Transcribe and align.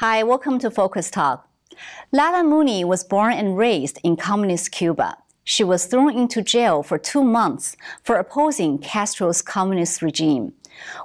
Hi, 0.00 0.22
welcome 0.22 0.60
to 0.60 0.70
Focus 0.70 1.10
Talk. 1.10 1.48
Lala 2.12 2.44
Mooney 2.44 2.84
was 2.84 3.02
born 3.02 3.32
and 3.32 3.58
raised 3.58 3.98
in 4.04 4.14
communist 4.14 4.70
Cuba. 4.70 5.16
She 5.42 5.64
was 5.64 5.86
thrown 5.86 6.16
into 6.16 6.40
jail 6.40 6.84
for 6.84 6.98
two 6.98 7.24
months 7.24 7.76
for 8.04 8.14
opposing 8.14 8.78
Castro's 8.78 9.42
communist 9.42 10.00
regime. 10.00 10.52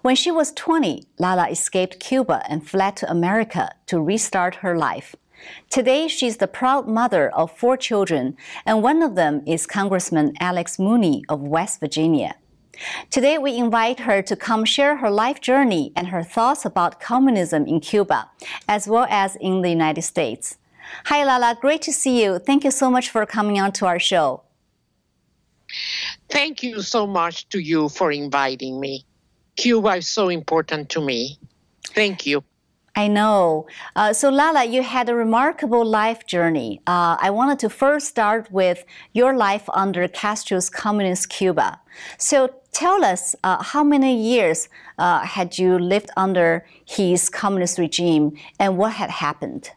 When 0.04 0.16
she 0.16 0.29
was 0.29 0.52
20, 0.52 1.07
Lala 1.18 1.50
escaped 1.50 2.00
Cuba 2.00 2.43
and 2.48 2.70
fled 2.70 2.95
to 2.98 3.09
America 3.09 3.71
to 3.88 4.00
restart 4.00 4.57
her 4.61 4.77
life. 4.77 5.16
Today, 5.71 6.07
she's 6.07 6.38
the 6.38 6.46
proud 6.46 6.88
mother 6.88 7.32
of 7.32 7.57
four 7.57 7.75
children, 7.78 8.38
and 8.64 8.84
one 8.84 9.02
of 9.02 9.16
them 9.16 9.41
is 9.48 9.66
Congressman 9.66 10.34
Alex 10.39 10.78
Mooney 10.78 11.23
of 11.28 11.41
West 11.41 11.80
Virginia. 11.80 12.36
Today, 13.10 13.38
we 13.38 13.55
invite 13.55 14.02
her 14.02 14.22
to 14.22 14.36
come 14.36 14.66
share 14.66 14.98
her 14.98 15.12
life 15.12 15.40
journey 15.41 15.91
and 15.95 16.08
her 16.08 16.23
thoughts 16.23 16.66
about 16.66 17.00
communism 17.00 17.66
in 17.66 17.80
Cuba, 17.80 18.30
as 18.68 18.88
well 18.88 19.08
as 19.09 19.36
in 19.38 19.62
the 19.62 19.70
United 19.70 20.02
States. 20.02 20.58
Hi, 21.05 21.23
Lala. 21.23 21.58
Great 21.59 21.81
to 21.84 21.94
see 21.94 22.23
you. 22.23 22.40
Thank 22.40 22.64
you 22.64 22.72
so 22.72 22.90
much 22.90 23.09
for 23.09 23.26
coming 23.26 23.59
on 23.59 23.72
to 23.73 23.86
our 23.86 24.00
show. 24.00 24.44
Thank 26.30 26.64
you 26.64 26.81
so 26.81 27.08
much 27.08 27.48
to 27.50 27.59
you 27.59 27.90
for 27.90 28.12
inviting 28.12 28.80
me. 28.80 29.05
Cuba 29.55 29.95
is 29.98 30.08
so 30.08 30.30
important 30.30 30.90
to 30.90 31.02
me. 31.02 31.38
Thank 31.94 32.26
you. 32.26 32.44
I 32.95 33.07
know. 33.07 33.65
Uh, 33.95 34.13
so, 34.13 34.29
Lala, 34.29 34.65
you 34.65 34.83
had 34.83 35.09
a 35.09 35.15
remarkable 35.15 35.83
life 35.83 36.27
journey. 36.27 36.79
Uh, 36.85 37.17
I 37.19 37.31
wanted 37.31 37.57
to 37.59 37.69
first 37.69 38.07
start 38.07 38.52
with 38.52 38.85
your 39.13 39.35
life 39.35 39.67
under 39.73 40.07
Castro's 40.07 40.69
communist 40.69 41.29
Cuba. 41.29 41.79
So, 42.19 42.53
tell 42.71 43.03
us 43.03 43.35
uh, 43.43 43.63
how 43.63 43.83
many 43.83 44.16
years 44.16 44.69
uh, 44.99 45.21
had 45.25 45.57
you 45.57 45.79
lived 45.79 46.11
under 46.16 46.66
his 46.85 47.30
communist 47.30 47.80
regime 47.80 48.38
and 48.59 48.77
what 48.77 48.94
had 48.94 49.09
happened? 49.09 49.72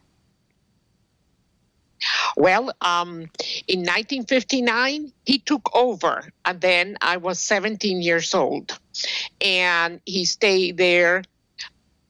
Well, 2.36 2.70
um, 2.82 3.30
in 3.66 3.80
1959, 3.80 5.10
he 5.24 5.38
took 5.38 5.74
over, 5.74 6.30
and 6.44 6.60
then 6.60 6.98
I 7.00 7.16
was 7.16 7.40
17 7.40 8.02
years 8.02 8.34
old. 8.34 8.78
And 9.40 10.00
he 10.04 10.26
stayed 10.26 10.76
there 10.76 11.22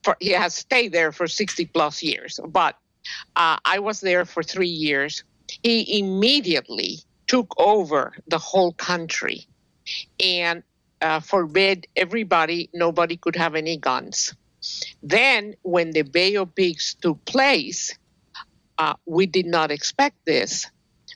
for 0.06 0.16
he 0.20 0.30
has 0.30 0.54
stayed 0.54 0.92
there 0.92 1.10
for 1.10 1.26
60 1.26 1.66
plus 1.66 2.00
years, 2.00 2.38
but 2.46 2.78
uh, 3.34 3.58
I 3.64 3.80
was 3.80 4.00
there 4.00 4.24
for 4.24 4.40
three 4.40 4.70
years. 4.86 5.24
He 5.64 5.98
immediately 5.98 7.00
took 7.26 7.52
over 7.58 8.14
the 8.28 8.38
whole 8.38 8.72
country 8.72 9.48
and 10.22 10.62
uh, 11.02 11.18
forbid 11.18 11.88
everybody, 11.96 12.70
nobody 12.72 13.16
could 13.16 13.34
have 13.34 13.56
any 13.56 13.76
guns. 13.76 14.32
Then, 15.02 15.54
when 15.62 15.90
the 15.90 16.02
Bay 16.02 16.36
of 16.36 16.54
Pigs 16.54 16.94
took 17.02 17.24
place, 17.24 17.98
uh, 18.78 18.94
we 19.06 19.26
did 19.26 19.46
not 19.46 19.72
expect 19.72 20.24
this. 20.24 20.70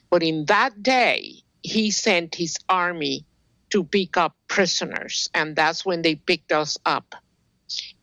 But 0.09 0.21
in 0.21 0.45
that 0.47 0.83
day, 0.83 1.43
he 1.63 1.91
sent 1.91 2.35
his 2.35 2.57
army 2.67 3.25
to 3.69 3.85
pick 3.85 4.17
up 4.17 4.35
prisoners, 4.49 5.29
and 5.33 5.55
that's 5.55 5.85
when 5.85 6.01
they 6.01 6.15
picked 6.15 6.51
us 6.51 6.77
up. 6.85 7.15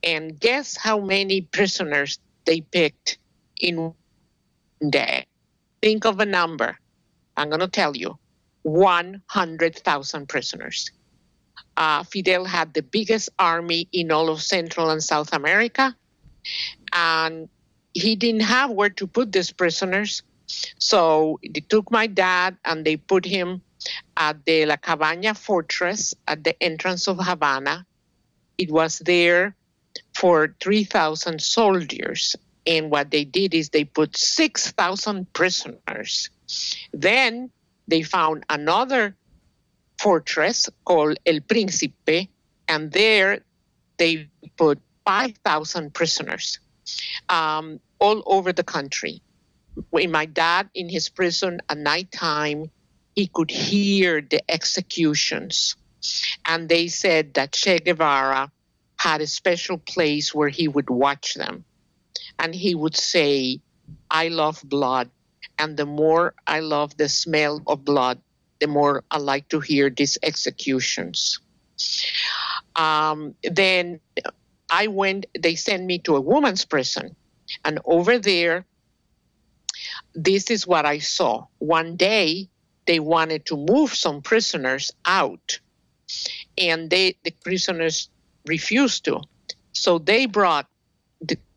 And 0.03 0.39
guess 0.39 0.77
how 0.77 1.01
many 1.01 1.43
prisoners 1.43 2.19
they 2.45 2.61
picked 2.61 3.19
in 3.61 3.77
one 3.77 4.91
day? 4.91 5.27
Think 5.83 6.05
of 6.05 6.21
a 6.21 6.27
number. 6.27 6.79
I'm 7.37 7.49
going 7.49 7.61
to 7.61 7.69
tell 7.69 7.97
you 7.97 8.19
100,000 8.63 10.29
prisoners. 10.29 10.91
Uh, 11.77 12.03
Fidel 12.05 12.45
had 12.45 12.75
the 12.75 12.83
biggest 12.83 13.31
army 13.39 13.89
in 13.93 14.11
all 14.11 14.29
of 14.29 14.43
Central 14.43 14.91
and 14.91 15.03
South 15.03 15.33
America. 15.33 15.95
And 16.93 17.49
he 17.95 18.17
didn't 18.17 18.43
have 18.43 18.71
where 18.71 18.91
to 18.91 19.07
put 19.07 19.33
these 19.33 19.53
prisoners. 19.53 20.23
So 20.79 21.39
they 21.43 21.61
took 21.61 21.91
my 21.91 22.07
dad 22.07 22.57
and 22.65 22.85
they 22.85 22.97
put 22.97 23.25
him 23.25 23.63
at 24.17 24.45
the 24.45 24.67
La 24.67 24.77
Cabaña 24.77 25.37
fortress 25.37 26.15
at 26.27 26.43
the 26.45 26.61
entrance 26.63 27.07
of 27.07 27.19
Havana. 27.19 27.87
It 28.57 28.71
was 28.71 28.99
there 29.01 29.55
for 30.15 30.55
3,000 30.61 31.41
soldiers. 31.41 32.37
And 32.67 32.91
what 32.91 33.11
they 33.11 33.25
did 33.25 33.55
is 33.55 33.71
they 33.71 33.85
put 33.85 34.17
6,000 34.17 35.33
prisoners. 35.33 36.31
Then 36.93 37.51
they 37.87 38.03
found 38.03 38.45
another 38.51 39.17
fortress 39.99 40.69
called 40.85 41.19
El 41.27 41.41
Príncipe, 41.41 42.29
and 42.69 42.93
there 42.93 43.41
they 43.97 44.29
put 44.57 44.79
5,000 45.05 45.95
prisoners 45.95 46.59
um, 47.29 47.81
all 47.99 48.23
over 48.27 48.53
the 48.53 48.63
country. 48.63 49.23
When 49.91 50.11
my 50.11 50.27
dad 50.27 50.69
in 50.75 50.89
his 50.89 51.09
prison 51.09 51.61
at 51.69 51.79
nighttime, 51.79 52.71
he 53.15 53.27
could 53.27 53.51
hear 53.51 54.21
the 54.21 54.43
executions. 54.51 55.77
And 56.45 56.69
they 56.69 56.89
said 56.89 57.35
that 57.35 57.53
Che 57.53 57.79
Guevara 57.79 58.51
had 58.99 59.21
a 59.21 59.27
special 59.27 59.79
place 59.79 60.35
where 60.35 60.49
he 60.49 60.69
would 60.69 60.91
watch 60.91 61.35
them. 61.35 61.65
And 62.39 62.55
he 62.55 62.75
would 62.75 62.97
say, 62.97 63.61
I 64.11 64.29
love 64.29 64.61
blood. 64.65 65.11
And 65.59 65.77
the 65.77 65.87
more 65.87 66.35
I 66.47 66.61
love 66.61 66.97
the 66.97 67.09
smell 67.09 67.63
of 67.67 67.85
blood, 67.85 68.21
the 68.61 68.67
more 68.67 69.05
I 69.11 69.19
like 69.19 69.49
to 69.49 69.61
hear 69.61 69.89
these 69.89 70.19
executions. 70.23 71.39
Um, 72.77 73.35
then 73.43 74.01
I 74.71 74.89
went, 74.89 75.27
they 75.39 75.55
sent 75.55 75.85
me 75.85 75.99
to 76.01 76.17
a 76.17 76.21
woman's 76.21 76.65
prison. 76.65 77.17
And 77.65 77.81
over 77.85 78.19
there, 78.19 78.67
this 80.15 80.51
is 80.51 80.67
what 80.67 80.87
I 80.87 80.99
saw. 80.99 81.47
One 81.59 81.97
day, 81.97 82.49
they 82.87 83.01
wanted 83.01 83.47
to 83.47 83.57
move 83.57 83.95
some 83.95 84.23
prisoners 84.23 84.91
out. 85.05 85.61
And 86.57 86.91
they, 86.91 87.17
the 87.23 87.31
prisoners 87.31 88.09
refused 88.47 89.05
to. 89.05 89.21
So 89.73 89.99
they 89.99 90.27
brought 90.27 90.67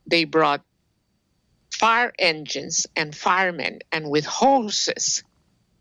they 0.08 0.26
brought 0.26 0.62
fire 1.74 2.14
engines 2.20 2.86
and 2.96 3.16
firemen, 3.16 3.80
and 3.92 4.10
with 4.10 4.26
hoses, 4.26 5.24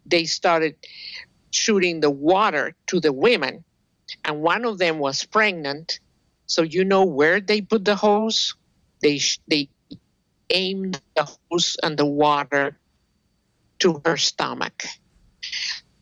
they 0.06 0.24
started 0.24 0.76
shooting 1.50 2.00
the 2.00 2.10
water 2.10 2.74
to 2.86 3.00
the 3.00 3.12
women. 3.12 3.64
And 4.24 4.40
one 4.40 4.64
of 4.64 4.78
them 4.78 4.98
was 4.98 5.24
pregnant. 5.24 6.00
So 6.46 6.62
you 6.62 6.84
know 6.84 7.04
where 7.04 7.40
they 7.40 7.60
put 7.60 7.84
the 7.84 7.96
hose? 7.96 8.54
They 9.02 9.20
they 9.48 9.68
aimed 10.50 11.00
the 11.16 11.28
hose 11.50 11.76
and 11.82 11.96
the 11.96 12.06
water 12.06 12.78
to 13.80 14.02
her 14.04 14.16
stomach. 14.16 14.84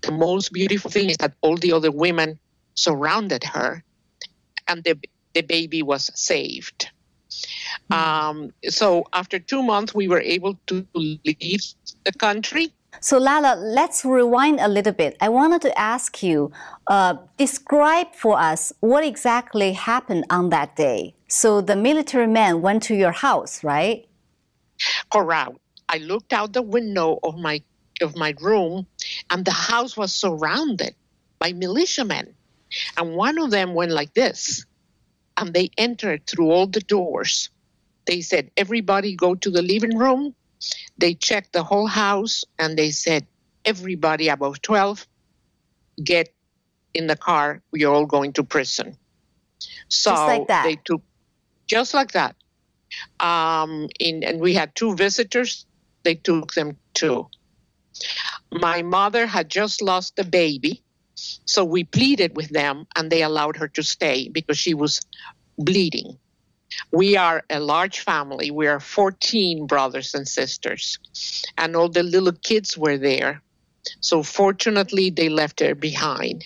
The 0.03 0.13
most 0.13 0.53
beautiful 0.53 0.91
thing 0.91 1.11
is 1.11 1.19
that 1.19 1.35
all 1.41 1.57
the 1.57 1.73
other 1.73 1.91
women 1.91 2.39
surrounded 2.75 3.45
her 3.45 3.85
and 4.69 4.85
the, 4.85 4.99
the 5.35 5.43
baby 5.43 5.83
was 5.83 6.11
saved. 6.15 6.91
Um, 7.91 8.53
so 8.69 9.05
after 9.13 9.39
two 9.39 9.63
months, 9.63 9.95
we 9.95 10.09
were 10.09 10.21
able 10.21 10.59
to 10.67 10.87
leave 10.95 11.63
the 12.05 12.13
country. 12.19 12.73
So 13.01 13.19
Lala, 13.19 13.55
let's 13.57 14.05
rewind 14.05 14.61
a 14.61 14.69
little 14.69 14.93
bit. 14.93 15.17
I 15.21 15.29
wanted 15.29 15.63
to 15.63 15.79
ask 15.79 16.23
you, 16.23 16.51
uh, 16.87 17.15
describe 17.37 18.15
for 18.15 18.39
us 18.39 18.73
what 18.81 19.05
exactly 19.05 19.73
happened 19.73 20.25
on 20.31 20.51
that 20.51 20.75
day. 20.75 21.15
So 21.29 21.61
the 21.61 21.77
military 21.77 22.27
man 22.27 22.61
went 22.61 22.83
to 22.85 22.95
your 22.95 23.13
house, 23.13 23.63
right? 23.63 24.09
Correct. 25.13 25.53
I 25.89 25.99
looked 25.99 26.33
out 26.33 26.53
the 26.53 26.63
window 26.63 27.19
of 27.23 27.37
my 27.37 27.63
of 28.01 28.17
my 28.17 28.33
room, 28.41 28.87
and 29.31 29.45
the 29.45 29.53
house 29.53 29.97
was 29.97 30.15
surrounded 30.15 30.95
by 31.41 31.53
militiamen. 31.53 32.35
And 32.97 33.15
one 33.15 33.39
of 33.39 33.51
them 33.51 33.75
went 33.75 33.93
like 33.93 34.15
this, 34.15 34.65
and 35.37 35.55
they 35.55 35.71
entered 35.79 36.27
through 36.27 36.51
all 36.51 36.67
the 36.67 36.81
doors. 36.81 37.51
They 38.07 38.21
said, 38.21 38.51
Everybody 38.57 39.15
go 39.15 39.35
to 39.35 39.51
the 39.51 39.63
living 39.63 39.97
room. 39.97 40.35
They 40.99 41.15
checked 41.15 41.53
the 41.53 41.63
whole 41.63 41.87
house, 41.87 42.45
and 42.59 42.77
they 42.77 42.91
said, 42.91 43.27
Everybody 43.65 44.29
above 44.29 44.63
12, 44.63 45.07
get 46.03 46.33
in 46.95 47.07
the 47.07 47.17
car. 47.17 47.63
We're 47.73 47.89
all 47.89 48.07
going 48.07 48.33
to 48.35 48.45
prison. 48.45 48.97
So 49.89 50.13
like 50.13 50.65
they 50.65 50.77
took, 50.85 51.03
just 51.67 51.95
like 51.95 52.13
that. 52.13 52.37
Um, 53.21 53.89
in, 54.01 54.25
and 54.25 54.41
we 54.41 54.55
had 54.55 54.75
two 54.75 54.95
visitors. 54.95 55.67
They 56.05 56.15
took 56.15 56.55
them 56.55 56.79
too. 56.95 57.29
My 58.51 58.83
mother 58.83 59.27
had 59.27 59.51
just 59.51 59.83
lost 59.83 60.19
a 60.19 60.25
baby 60.25 60.83
so 61.49 61.65
we 61.65 61.83
pleaded 61.83 62.37
with 62.37 62.51
them 62.51 62.87
and 62.95 63.11
they 63.11 63.23
allowed 63.23 63.57
her 63.57 63.69
to 63.69 63.83
stay 63.83 64.29
because 64.29 64.59
she 64.59 64.75
was 64.75 65.01
bleeding. 65.57 66.19
We 66.93 67.17
are 67.17 67.43
a 67.49 67.59
large 67.59 68.01
family. 68.01 68.51
We 68.51 68.67
are 68.67 68.79
14 68.79 69.67
brothers 69.67 70.13
and 70.15 70.29
sisters, 70.29 70.99
and 71.57 71.75
all 71.75 71.89
the 71.89 72.03
little 72.03 72.33
kids 72.33 72.77
were 72.77 72.99
there. 72.99 73.41
So 74.01 74.23
fortunately, 74.23 75.09
they 75.09 75.31
left 75.31 75.61
her 75.61 75.75
behind, 75.75 76.45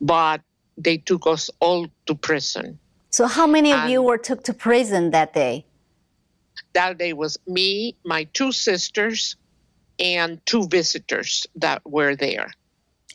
but 0.00 0.42
they 0.78 0.98
took 0.98 1.26
us 1.26 1.50
all 1.58 1.88
to 2.06 2.14
prison. 2.14 2.78
So, 3.10 3.26
how 3.26 3.48
many 3.48 3.72
of 3.72 3.80
and 3.80 3.90
you 3.90 4.00
were 4.00 4.18
took 4.18 4.44
to 4.44 4.54
prison 4.54 5.10
that 5.10 5.34
day? 5.34 5.66
That 6.74 6.98
day 6.98 7.14
was 7.14 7.36
me, 7.48 7.96
my 8.04 8.28
two 8.32 8.52
sisters, 8.52 9.34
and 9.98 10.40
two 10.46 10.68
visitors 10.68 11.48
that 11.56 11.82
were 11.84 12.14
there. 12.14 12.52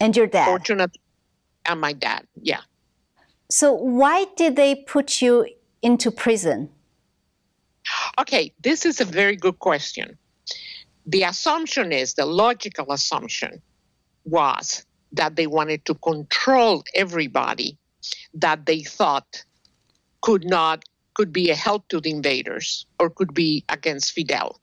And 0.02 0.16
your 0.18 0.28
dad? 0.28 0.46
Fortunate, 0.46 0.92
and 1.66 1.82
my 1.82 1.94
dad, 1.94 2.26
yeah. 2.42 2.62
So, 3.50 3.74
why 3.74 4.26
did 4.36 4.56
they 4.56 4.76
put 4.76 5.22
you 5.22 5.48
into 5.82 6.12
prison? 6.12 6.70
Okay, 8.18 8.52
this 8.62 8.86
is 8.86 9.00
a 9.00 9.06
very 9.06 9.36
good 9.36 9.60
question. 9.60 10.18
The 11.06 11.24
assumption 11.24 11.92
is, 11.92 12.16
the 12.16 12.26
logical 12.26 12.92
assumption 12.92 13.62
was 14.24 14.86
that 15.12 15.36
they 15.36 15.48
wanted 15.48 15.86
to 15.86 15.96
control 15.96 16.84
everybody 16.96 17.78
that 18.34 18.66
they 18.66 18.82
thought 18.82 19.44
could 20.22 20.46
not 20.46 20.84
could 21.14 21.32
be 21.32 21.50
a 21.50 21.56
help 21.56 21.88
to 21.88 22.02
the 22.02 22.12
invaders 22.12 22.86
or 23.00 23.10
could 23.10 23.34
be 23.34 23.64
against 23.70 24.12
Fidel. 24.12 24.60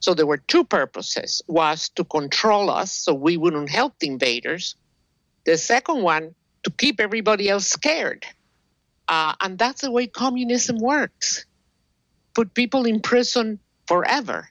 So 0.00 0.14
there 0.14 0.26
were 0.26 0.38
two 0.38 0.64
purposes 0.64 1.42
was 1.46 1.88
to 1.90 2.04
control 2.04 2.70
us 2.70 2.92
so 2.92 3.12
we 3.12 3.36
wouldn't 3.36 3.70
help 3.70 3.98
the 3.98 4.08
invaders. 4.08 4.76
The 5.44 5.56
second 5.56 6.02
one 6.02 6.34
to 6.64 6.70
keep 6.70 7.00
everybody 7.00 7.48
else 7.48 7.66
scared. 7.66 8.24
Uh, 9.08 9.34
and 9.40 9.58
that's 9.58 9.82
the 9.82 9.90
way 9.90 10.06
communism 10.06 10.78
works. 10.78 11.44
Put 12.34 12.54
people 12.54 12.86
in 12.86 13.00
prison 13.00 13.58
forever. 13.86 14.50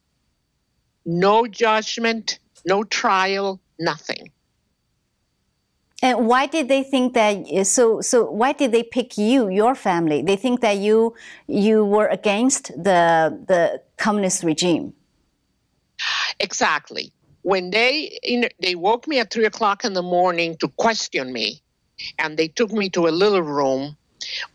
No 1.05 1.47
judgment, 1.47 2.39
no 2.65 2.83
trial, 2.83 3.59
nothing. 3.79 4.31
And 6.01 6.27
why 6.27 6.47
did 6.47 6.67
they 6.67 6.83
think 6.83 7.13
that? 7.13 7.65
So, 7.65 8.01
so 8.01 8.29
why 8.29 8.51
did 8.51 8.71
they 8.73 8.83
pick 8.83 9.17
you, 9.17 9.49
your 9.49 9.73
family? 9.73 10.21
They 10.21 10.35
think 10.35 10.59
that 10.61 10.77
you 10.77 11.15
you 11.47 11.85
were 11.85 12.07
against 12.07 12.67
the 12.67 13.39
the 13.47 13.81
communist 13.97 14.43
regime. 14.43 14.93
Exactly. 16.39 17.13
When 17.43 17.71
they 17.71 18.17
in, 18.23 18.49
they 18.59 18.75
woke 18.75 19.07
me 19.07 19.19
at 19.19 19.31
three 19.31 19.45
o'clock 19.45 19.85
in 19.85 19.93
the 19.93 20.01
morning 20.01 20.57
to 20.57 20.67
question 20.69 21.31
me, 21.31 21.61
and 22.19 22.37
they 22.37 22.47
took 22.47 22.71
me 22.71 22.89
to 22.91 23.07
a 23.07 23.13
little 23.13 23.41
room. 23.41 23.95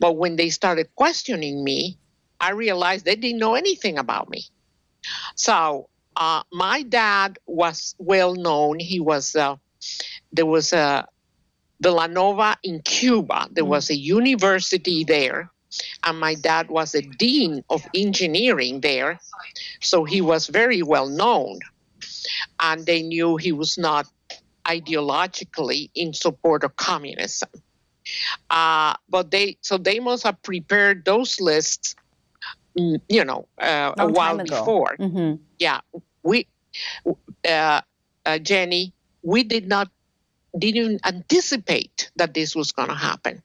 But 0.01 0.17
when 0.17 0.37
they 0.37 0.51
started 0.51 0.89
questioning 0.97 1.63
me, 1.63 1.99
I 2.41 2.51
realized 2.51 3.05
they 3.05 3.17
didn't 3.17 3.39
know 3.39 3.55
anything 3.55 3.99
about 3.99 4.31
me. 4.31 4.45
So 5.35 5.89
uh, 6.17 6.43
my 6.53 6.83
dad 6.83 7.39
was 7.47 7.95
well 7.99 8.35
known. 8.35 8.79
He 8.79 9.01
was 9.01 9.37
uh, 9.37 9.57
there 10.33 10.47
was 10.47 10.73
a 10.73 11.07
Villanova 11.81 12.57
in 12.63 12.81
Cuba. 12.83 13.49
There 13.53 13.65
mm. 13.65 13.69
was 13.69 13.91
a 13.91 13.97
university 13.97 15.05
there, 15.05 15.51
and 16.05 16.19
my 16.19 16.35
dad 16.35 16.69
was 16.69 16.95
a 16.95 17.03
dean 17.03 17.65
of 17.71 17.87
engineering 17.95 18.81
there, 18.81 19.21
so 19.81 20.05
he 20.05 20.21
was 20.21 20.49
very 20.49 20.83
well 20.83 21.09
known. 21.09 21.59
And 22.61 22.85
they 22.87 23.03
knew 23.03 23.37
he 23.37 23.53
was 23.53 23.79
not 23.79 24.07
ideologically 24.65 25.91
in 25.95 26.13
support 26.13 26.65
of 26.65 26.77
communism. 26.77 27.49
Uh, 28.51 28.95
but 29.09 29.31
they 29.31 29.59
so 29.61 29.77
they 29.77 30.01
must 30.01 30.23
have 30.25 30.41
prepared 30.43 31.05
those 31.05 31.41
lists, 31.41 31.95
mm, 32.79 33.01
you 33.09 33.25
know, 33.25 33.47
uh, 33.61 33.93
a 33.99 34.09
while 34.09 34.39
before. 34.39 34.97
Mm-hmm. 34.99 35.43
Yeah, 35.59 35.81
we, 36.23 36.47
uh, 37.47 37.81
uh, 38.25 38.39
Jenny, 38.39 38.95
we 39.23 39.45
did 39.45 39.69
not 39.69 39.91
didn't 40.59 41.01
anticipate 41.07 42.11
that 42.17 42.33
this 42.33 42.57
was 42.57 42.73
going 42.73 42.89
to 42.89 42.95
happen. 42.95 43.43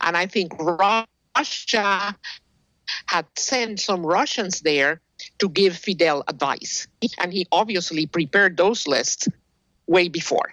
And 0.00 0.16
I 0.16 0.26
think 0.26 0.52
Russia 0.58 2.16
had 3.06 3.26
sent 3.36 3.80
some 3.80 4.04
Russians 4.04 4.60
there 4.60 5.00
to 5.40 5.48
give 5.48 5.76
Fidel 5.76 6.22
advice. 6.28 6.86
And 7.18 7.32
he 7.32 7.46
obviously 7.50 8.06
prepared 8.06 8.56
those 8.56 8.86
lists 8.86 9.28
way 9.86 10.08
before. 10.08 10.52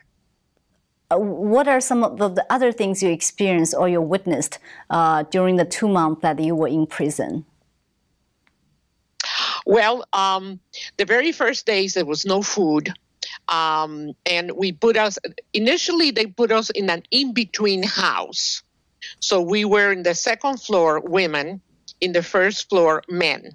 Uh, 1.10 1.18
what 1.18 1.68
are 1.68 1.80
some 1.80 2.04
of 2.04 2.36
the 2.36 2.46
other 2.50 2.72
things 2.72 3.02
you 3.02 3.10
experienced 3.10 3.74
or 3.78 3.88
you 3.88 4.02
witnessed 4.02 4.60
uh, 4.90 5.24
during 5.24 5.56
the 5.56 5.64
two 5.64 5.88
months 5.88 6.22
that 6.22 6.40
you 6.40 6.56
were 6.56 6.68
in 6.68 6.86
prison? 6.86 7.46
Well, 9.66 10.06
um, 10.14 10.60
the 10.98 11.06
very 11.06 11.32
first 11.32 11.66
days 11.66 11.94
there 11.94 12.06
was 12.06 12.26
no 12.26 12.42
food. 12.42 12.92
Um, 13.50 14.14
and 14.26 14.52
we 14.52 14.72
put 14.72 14.98
us, 14.98 15.18
initially, 15.54 16.12
they 16.12 16.26
put 16.26 16.52
us 16.52 16.70
in 16.72 16.90
an 16.90 17.04
in 17.12 17.34
between 17.34 17.84
house. 17.84 18.62
So 19.20 19.42
we 19.42 19.64
were 19.64 19.92
in 19.92 20.04
the 20.04 20.16
second 20.16 20.62
floor, 20.62 21.00
women, 21.00 21.62
in 22.02 22.12
the 22.12 22.24
first 22.24 22.70
floor, 22.70 23.04
men. 23.10 23.52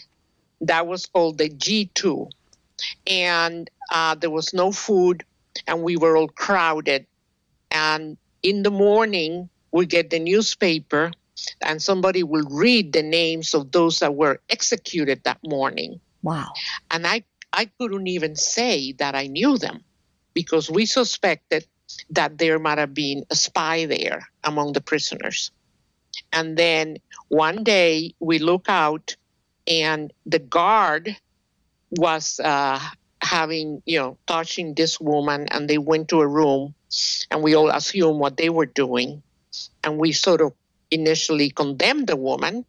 That 0.62 0.86
was 0.86 1.06
called 1.06 1.38
the 1.38 1.50
G2. 1.50 2.30
And 3.06 3.70
uh, 3.90 4.14
there 4.14 4.30
was 4.30 4.54
no 4.54 4.72
food, 4.72 5.24
and 5.66 5.82
we 5.82 5.96
were 5.96 6.16
all 6.16 6.28
crowded. 6.28 7.06
And 7.70 8.16
in 8.42 8.62
the 8.62 8.70
morning, 8.70 9.48
we 9.72 9.86
get 9.86 10.10
the 10.10 10.18
newspaper, 10.18 11.12
and 11.60 11.82
somebody 11.82 12.22
will 12.22 12.46
read 12.50 12.92
the 12.92 13.02
names 13.02 13.54
of 13.54 13.72
those 13.72 14.00
that 14.00 14.14
were 14.14 14.40
executed 14.50 15.24
that 15.24 15.38
morning. 15.44 16.00
Wow. 16.22 16.52
And 16.90 17.06
I 17.06 17.24
I 17.52 17.66
couldn't 17.78 18.06
even 18.06 18.36
say 18.36 18.92
that 18.92 19.14
I 19.14 19.26
knew 19.26 19.58
them 19.58 19.84
because 20.32 20.70
we 20.70 20.86
suspected 20.86 21.66
that 22.10 22.38
there 22.38 22.58
might 22.58 22.78
have 22.78 22.94
been 22.94 23.24
a 23.30 23.34
spy 23.34 23.84
there 23.86 24.28
among 24.44 24.72
the 24.72 24.80
prisoners. 24.80 25.50
And 26.32 26.56
then 26.56 26.98
one 27.28 27.64
day 27.64 28.14
we 28.20 28.38
look 28.38 28.66
out 28.68 29.16
and 29.66 30.12
the 30.26 30.38
guard 30.38 31.16
was 31.90 32.40
uh, 32.40 32.80
having, 33.20 33.82
you 33.86 33.98
know, 33.98 34.18
touching 34.26 34.74
this 34.74 35.00
woman 35.00 35.48
and 35.48 35.68
they 35.68 35.78
went 35.78 36.08
to 36.08 36.20
a 36.20 36.26
room 36.26 36.74
and 37.30 37.42
we 37.42 37.54
all 37.54 37.70
assumed 37.70 38.18
what 38.18 38.36
they 38.36 38.50
were 38.50 38.66
doing. 38.66 39.22
And 39.84 39.98
we 39.98 40.12
sort 40.12 40.40
of 40.40 40.52
initially 40.90 41.50
condemned 41.50 42.06
the 42.06 42.16
woman. 42.16 42.64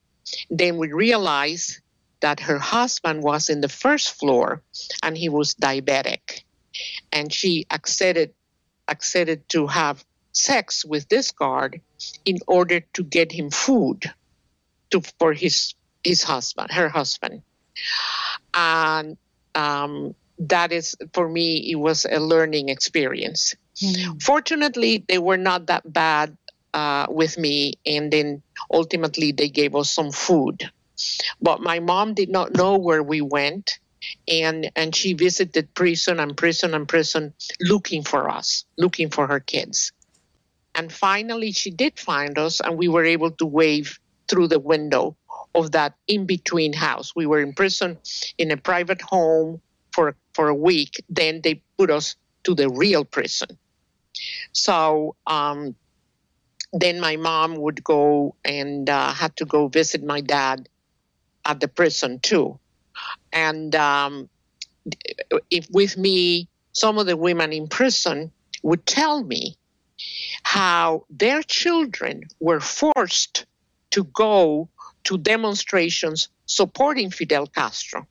Then 0.50 0.78
we 0.78 0.92
realized 0.92 1.80
that 2.22 2.40
her 2.40 2.60
husband 2.60 3.24
was 3.24 3.50
in 3.50 3.62
the 3.62 3.69
first 3.69 4.18
floor 4.18 4.62
and 5.01 5.18
he 5.18 5.30
was 5.30 5.56
diabetic. 5.56 6.44
And 7.12 7.31
she 7.31 7.66
acceded, 7.69 8.34
acceded 8.88 9.48
to 9.50 9.68
have 9.68 10.04
sex 10.31 10.84
with 10.86 11.07
this 11.10 11.31
guard 11.31 11.81
in 12.25 12.38
order 12.48 12.80
to 12.94 13.04
get 13.04 13.31
him 13.31 13.50
food 13.50 14.12
to, 14.90 15.02
for 15.19 15.33
his, 15.33 15.76
his 16.04 16.24
husband, 16.24 16.72
her 16.72 16.90
husband. 16.90 17.42
And 18.54 19.18
um, 19.56 20.16
that 20.40 20.72
is, 20.72 20.95
for 21.14 21.28
me, 21.28 21.72
it 21.72 21.76
was 21.76 22.06
a 22.06 22.19
learning 22.19 22.69
experience. 22.69 23.56
Mm-hmm. 23.81 24.18
Fortunately, 24.18 25.04
they 25.07 25.18
were 25.18 25.38
not 25.38 25.68
that 25.68 25.92
bad 25.92 26.38
uh, 26.74 27.07
with 27.10 27.38
me, 27.38 27.74
and 27.86 28.12
then 28.12 28.42
ultimately 28.72 29.31
they 29.31 29.50
gave 29.50 29.76
us 29.76 29.92
some 29.92 30.12
food. 30.12 30.69
But 31.42 31.62
my 31.62 31.80
mom 31.80 32.14
did 32.14 32.30
not 32.30 32.54
know 32.54 32.78
where 32.78 33.04
we 33.04 33.22
went. 33.22 33.80
And, 34.28 34.69
and 34.76 34.94
she 34.94 35.14
visited 35.14 35.74
prison 35.74 36.19
and 36.19 36.36
prison 36.36 36.74
and 36.74 36.86
prison 36.86 37.33
looking 37.62 38.04
for 38.04 38.30
us, 38.30 38.66
looking 38.78 39.10
for 39.10 39.28
her 39.28 39.40
kids. 39.40 39.94
And 40.76 40.92
finally, 40.92 41.54
she 41.54 41.72
did 41.72 41.98
find 41.98 42.38
us, 42.38 42.60
and 42.60 42.78
we 42.78 42.90
were 42.90 43.06
able 43.06 43.31
to 43.31 43.45
wave 43.45 44.00
through 44.27 44.47
the 44.47 44.59
window 44.59 45.15
of 45.56 45.71
that 45.71 45.95
in 46.07 46.25
between 46.25 46.73
house. 46.73 47.13
We 47.15 47.25
were 47.25 47.39
in 47.39 47.53
prison 47.53 47.97
in 48.37 48.51
a 48.51 48.57
private 48.57 49.01
home 49.01 49.61
for, 49.94 50.15
for 50.33 50.47
a 50.47 50.56
week. 50.56 51.03
Then 51.09 51.42
they 51.44 51.61
put 51.77 51.92
us 51.92 52.15
to 52.44 52.56
the 52.56 52.69
real 52.69 53.06
prison. 53.06 53.57
So 54.51 55.15
um, 55.27 55.75
then 56.73 56.99
my 56.99 57.15
mom 57.15 57.56
would 57.57 57.83
go 57.83 58.35
and 58.44 58.89
uh, 58.89 59.13
had 59.13 59.35
to 59.37 59.45
go 59.45 59.68
visit 59.68 60.03
my 60.03 60.21
dad 60.21 60.68
at 61.45 61.59
the 61.59 61.68
prison 61.68 62.19
too. 62.19 62.59
And 63.31 63.75
um, 63.75 64.30
if 65.49 65.68
with 65.71 65.97
me, 65.97 66.47
some 66.71 66.97
of 66.97 67.06
the 67.06 67.18
women 67.18 67.53
in 67.53 67.68
prison 67.68 68.31
would 68.63 68.85
tell 68.85 69.23
me 69.23 69.56
how 70.44 71.06
their 71.09 71.44
children 71.44 72.23
were 72.39 72.59
forced 72.59 73.45
to 73.94 74.04
go 74.06 74.69
to 75.04 75.18
demonstrations 75.18 76.30
supporting 76.45 77.12
Fidel 77.12 77.45
Castro. 77.47 78.07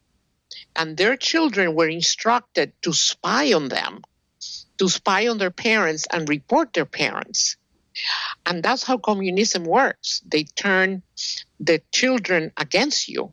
And 0.76 0.96
their 0.96 1.16
children 1.16 1.74
were 1.74 1.88
instructed 1.88 2.72
to 2.82 2.92
spy 2.92 3.52
on 3.52 3.68
them, 3.68 4.02
to 4.78 4.88
spy 4.88 5.26
on 5.26 5.38
their 5.38 5.50
parents 5.50 6.06
and 6.12 6.28
report 6.28 6.72
their 6.72 6.86
parents. 6.86 7.56
And 8.46 8.62
that's 8.62 8.84
how 8.84 8.96
communism 8.96 9.64
works. 9.64 10.22
They 10.24 10.44
turn 10.44 11.02
the 11.58 11.82
children 11.90 12.52
against 12.56 13.08
you. 13.08 13.32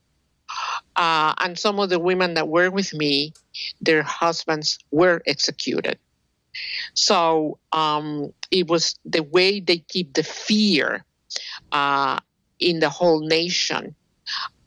Uh, 0.96 1.34
and 1.40 1.58
some 1.58 1.80
of 1.80 1.90
the 1.90 2.00
women 2.00 2.34
that 2.34 2.48
were 2.48 2.72
with 2.72 2.94
me, 2.94 3.34
their 3.80 4.02
husbands 4.02 4.80
were 4.92 5.22
executed. 5.28 6.00
So 6.96 7.60
um, 7.72 8.34
it 8.50 8.68
was 8.68 8.98
the 9.06 9.22
way 9.22 9.60
they 9.60 9.78
keep 9.78 10.14
the 10.14 10.24
fear 10.24 11.06
uh, 11.72 12.20
in 12.60 12.80
the 12.80 12.90
whole 12.90 13.22
nation 13.22 13.96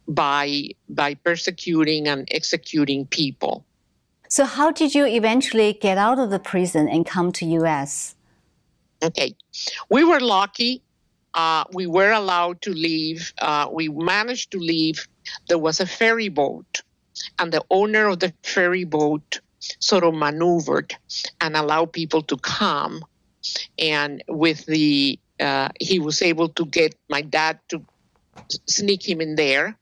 by 0.09 0.69
by 0.89 1.15
persecuting 1.15 2.09
and 2.09 2.29
executing 2.31 3.07
people. 3.07 3.65
So 4.29 4.45
how 4.45 4.71
did 4.71 4.95
you 4.95 5.07
eventually 5.07 5.75
get 5.75 5.99
out 5.99 6.19
of 6.19 6.31
the 6.31 6.39
prison 6.39 6.89
and 6.89 7.05
come 7.05 7.33
to 7.33 7.47
US? 7.61 8.15
Okay. 9.03 9.35
We 9.91 10.05
were 10.05 10.21
lucky. 10.21 10.83
Uh, 11.35 11.65
we 11.73 11.87
were 11.87 12.13
allowed 12.13 12.61
to 12.63 12.71
leave. 12.71 13.33
Uh, 13.41 13.69
we 13.71 13.89
managed 13.89 14.51
to 14.53 14.59
leave. 14.59 15.07
There 15.49 15.59
was 15.59 15.81
a 15.81 15.87
ferry 15.87 16.29
boat, 16.29 16.83
and 17.39 17.53
the 17.53 17.65
owner 17.71 18.09
of 18.09 18.21
the 18.21 18.33
ferry 18.43 18.85
boat 18.85 19.41
sort 19.79 20.05
of 20.05 20.15
maneuvered 20.15 20.97
and 21.41 21.57
allowed 21.57 21.93
people 21.93 22.23
to 22.23 22.37
come. 22.39 23.05
And 23.79 24.23
with 24.29 24.67
the, 24.67 25.19
uh, 25.43 25.69
he 25.81 25.99
was 25.99 26.23
able 26.23 26.49
to 26.51 26.65
get 26.65 26.95
my 27.11 27.23
dad 27.23 27.59
to 27.69 27.83
sneak 28.69 29.07
him 29.07 29.21
in 29.21 29.35
there, 29.35 29.77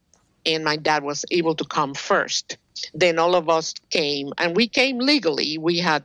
and 0.47 0.65
my 0.65 0.77
dad 0.77 1.05
was 1.05 1.25
able 1.31 1.55
to 1.55 1.65
come 1.65 1.95
first. 1.95 2.57
Then 2.95 3.19
all 3.19 3.35
of 3.35 3.49
us 3.49 3.75
came, 3.91 4.33
and 4.39 4.57
we 4.57 4.67
came 4.67 4.99
legally. 4.99 5.59
We 5.59 5.79
had 5.79 6.03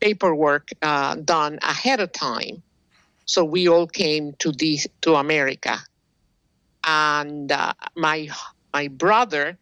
paperwork 0.00 0.70
uh, 0.82 1.14
done 1.16 1.58
ahead 1.62 2.00
of 2.00 2.12
time, 2.12 2.62
so 3.24 3.44
we 3.44 3.68
all 3.68 3.86
came 3.86 4.34
to 4.40 4.52
this 4.52 4.86
to 5.02 5.14
America. 5.14 5.78
And 6.84 7.50
uh, 7.50 7.74
my 7.94 8.28
my 8.72 8.88
brother, 8.88 9.56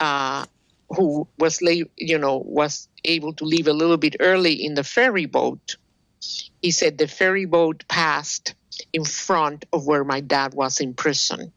uh, 0.00 0.46
who 0.90 1.28
was 1.38 1.60
you 1.62 2.18
know 2.18 2.42
was 2.44 2.88
able 3.04 3.32
to 3.34 3.44
leave 3.44 3.68
a 3.68 3.72
little 3.72 3.96
bit 3.96 4.16
early 4.20 4.64
in 4.64 4.74
the 4.74 4.84
ferry 4.84 5.26
boat, 5.26 5.76
he 6.62 6.70
said 6.70 6.96
the 6.96 7.08
ferry 7.08 7.44
boat 7.44 7.84
passed 7.88 8.54
in 8.92 9.04
front 9.04 9.64
of 9.72 9.86
where 9.86 10.04
my 10.04 10.20
dad 10.20 10.54
was 10.54 10.80
in 10.80 10.94
prison. 10.94 11.52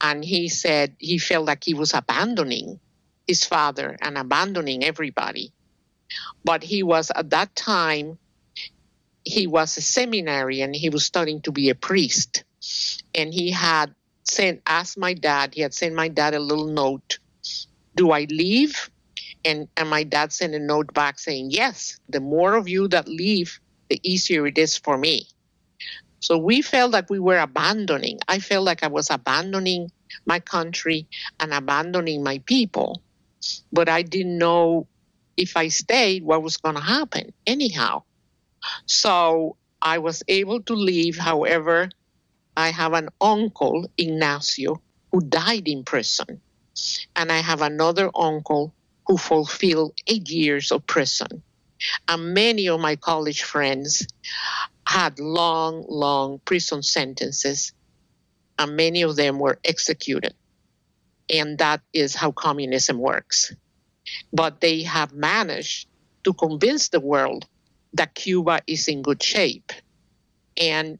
And 0.00 0.24
he 0.24 0.48
said 0.48 0.94
he 0.98 1.18
felt 1.18 1.46
like 1.46 1.64
he 1.64 1.74
was 1.74 1.92
abandoning 1.92 2.78
his 3.26 3.44
father 3.44 3.96
and 4.00 4.16
abandoning 4.16 4.84
everybody. 4.84 5.52
But 6.44 6.62
he 6.62 6.84
was 6.84 7.10
at 7.10 7.30
that 7.30 7.54
time, 7.56 8.18
he 9.24 9.48
was 9.48 9.76
a 9.76 9.82
seminarian, 9.82 10.72
he 10.72 10.88
was 10.88 11.04
studying 11.04 11.42
to 11.42 11.52
be 11.52 11.68
a 11.70 11.74
priest. 11.74 12.44
And 13.14 13.34
he 13.34 13.50
had 13.50 13.92
sent, 14.22 14.62
asked 14.66 14.98
my 14.98 15.14
dad, 15.14 15.54
he 15.54 15.62
had 15.62 15.74
sent 15.74 15.94
my 15.94 16.08
dad 16.08 16.34
a 16.34 16.40
little 16.40 16.68
note 16.68 17.18
Do 17.96 18.12
I 18.12 18.26
leave? 18.30 18.90
And, 19.44 19.68
and 19.76 19.88
my 19.90 20.02
dad 20.04 20.32
sent 20.32 20.54
a 20.54 20.58
note 20.58 20.92
back 20.94 21.18
saying, 21.18 21.50
Yes, 21.50 21.98
the 22.08 22.20
more 22.20 22.54
of 22.54 22.68
you 22.68 22.88
that 22.88 23.08
leave, 23.08 23.58
the 23.88 24.00
easier 24.02 24.46
it 24.46 24.58
is 24.58 24.76
for 24.76 24.96
me. 24.98 25.28
So 26.20 26.38
we 26.38 26.62
felt 26.62 26.92
like 26.92 27.10
we 27.10 27.18
were 27.18 27.38
abandoning. 27.38 28.18
I 28.26 28.38
felt 28.38 28.64
like 28.64 28.82
I 28.82 28.88
was 28.88 29.10
abandoning 29.10 29.90
my 30.24 30.40
country 30.40 31.06
and 31.38 31.52
abandoning 31.52 32.22
my 32.22 32.38
people. 32.46 33.02
But 33.72 33.88
I 33.88 34.02
didn't 34.02 34.38
know 34.38 34.88
if 35.36 35.56
I 35.56 35.68
stayed, 35.68 36.24
what 36.24 36.42
was 36.42 36.56
going 36.56 36.74
to 36.74 36.80
happen 36.80 37.32
anyhow. 37.46 38.02
So 38.86 39.56
I 39.82 39.98
was 39.98 40.22
able 40.26 40.62
to 40.62 40.74
leave. 40.74 41.18
However, 41.18 41.90
I 42.56 42.70
have 42.70 42.94
an 42.94 43.10
uncle, 43.20 43.88
Ignacio, 43.98 44.82
who 45.12 45.20
died 45.20 45.68
in 45.68 45.84
prison. 45.84 46.40
And 47.14 47.30
I 47.30 47.38
have 47.38 47.62
another 47.62 48.10
uncle 48.14 48.74
who 49.06 49.16
fulfilled 49.16 49.94
eight 50.06 50.28
years 50.28 50.72
of 50.72 50.86
prison. 50.86 51.42
And 52.08 52.34
many 52.34 52.68
of 52.68 52.80
my 52.80 52.96
college 52.96 53.42
friends 53.42 54.06
had 54.86 55.18
long, 55.18 55.84
long 55.88 56.40
prison 56.44 56.82
sentences, 56.82 57.72
and 58.58 58.76
many 58.76 59.02
of 59.02 59.16
them 59.16 59.38
were 59.38 59.58
executed. 59.64 60.34
And 61.28 61.58
that 61.58 61.80
is 61.92 62.14
how 62.14 62.32
communism 62.32 62.98
works. 62.98 63.52
But 64.32 64.60
they 64.60 64.82
have 64.82 65.12
managed 65.12 65.88
to 66.24 66.32
convince 66.32 66.88
the 66.88 67.00
world 67.00 67.46
that 67.94 68.14
Cuba 68.14 68.60
is 68.66 68.88
in 68.88 69.02
good 69.02 69.22
shape. 69.22 69.72
And, 70.56 70.98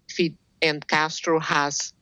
and 0.61 0.87
Castro 0.87 1.39
has 1.39 1.93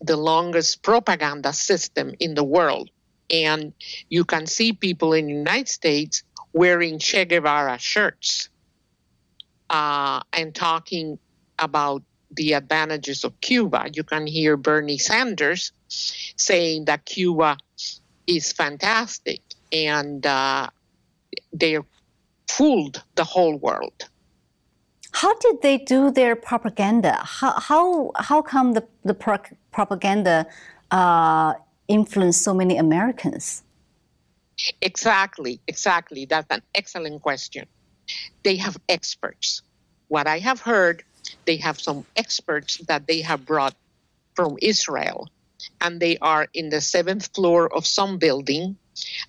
the 0.00 0.16
longest 0.16 0.82
propaganda 0.82 1.52
system 1.52 2.12
in 2.18 2.34
the 2.34 2.44
world. 2.44 2.90
And 3.30 3.72
you 4.08 4.24
can 4.24 4.46
see 4.46 4.72
people 4.72 5.12
in 5.12 5.26
the 5.26 5.32
United 5.34 5.68
States 5.68 6.24
wearing 6.52 6.98
Che 6.98 7.24
Guevara 7.24 7.78
shirts 7.78 8.48
uh, 9.70 10.20
and 10.32 10.54
talking 10.54 11.18
about 11.58 12.02
the 12.30 12.54
advantages 12.54 13.24
of 13.24 13.38
Cuba. 13.40 13.90
You 13.92 14.04
can 14.04 14.26
hear 14.26 14.56
Bernie 14.56 14.98
Sanders 14.98 15.72
saying 15.88 16.86
that 16.86 17.04
Cuba 17.04 17.56
is 18.26 18.52
fantastic 18.52 19.40
and 19.72 20.24
uh, 20.26 20.68
they 21.52 21.78
fooled 22.48 23.02
the 23.14 23.24
whole 23.24 23.56
world. 23.56 24.08
How 25.12 25.34
did 25.38 25.62
they 25.62 25.78
do 25.78 26.10
their 26.10 26.34
propaganda? 26.34 27.18
How, 27.22 27.52
how, 27.58 28.12
how 28.16 28.40
come 28.42 28.72
the, 28.72 28.86
the 29.04 29.14
pro 29.14 29.38
propaganda 29.70 30.46
uh, 30.90 31.54
influenced 31.88 32.42
so 32.42 32.54
many 32.54 32.78
Americans? 32.78 33.62
Exactly, 34.80 35.60
exactly. 35.66 36.24
That's 36.24 36.46
an 36.50 36.62
excellent 36.74 37.22
question. 37.22 37.66
They 38.44 38.56
have 38.56 38.76
experts. 38.88 39.62
What 40.08 40.26
I 40.26 40.38
have 40.38 40.60
heard, 40.60 41.02
they 41.46 41.56
have 41.56 41.80
some 41.80 42.04
experts 42.16 42.78
that 42.88 43.06
they 43.06 43.20
have 43.22 43.46
brought 43.46 43.74
from 44.34 44.56
Israel, 44.60 45.28
and 45.80 46.00
they 46.00 46.18
are 46.18 46.48
in 46.54 46.68
the 46.70 46.80
seventh 46.80 47.30
floor 47.34 47.72
of 47.74 47.86
some 47.86 48.18
building, 48.18 48.76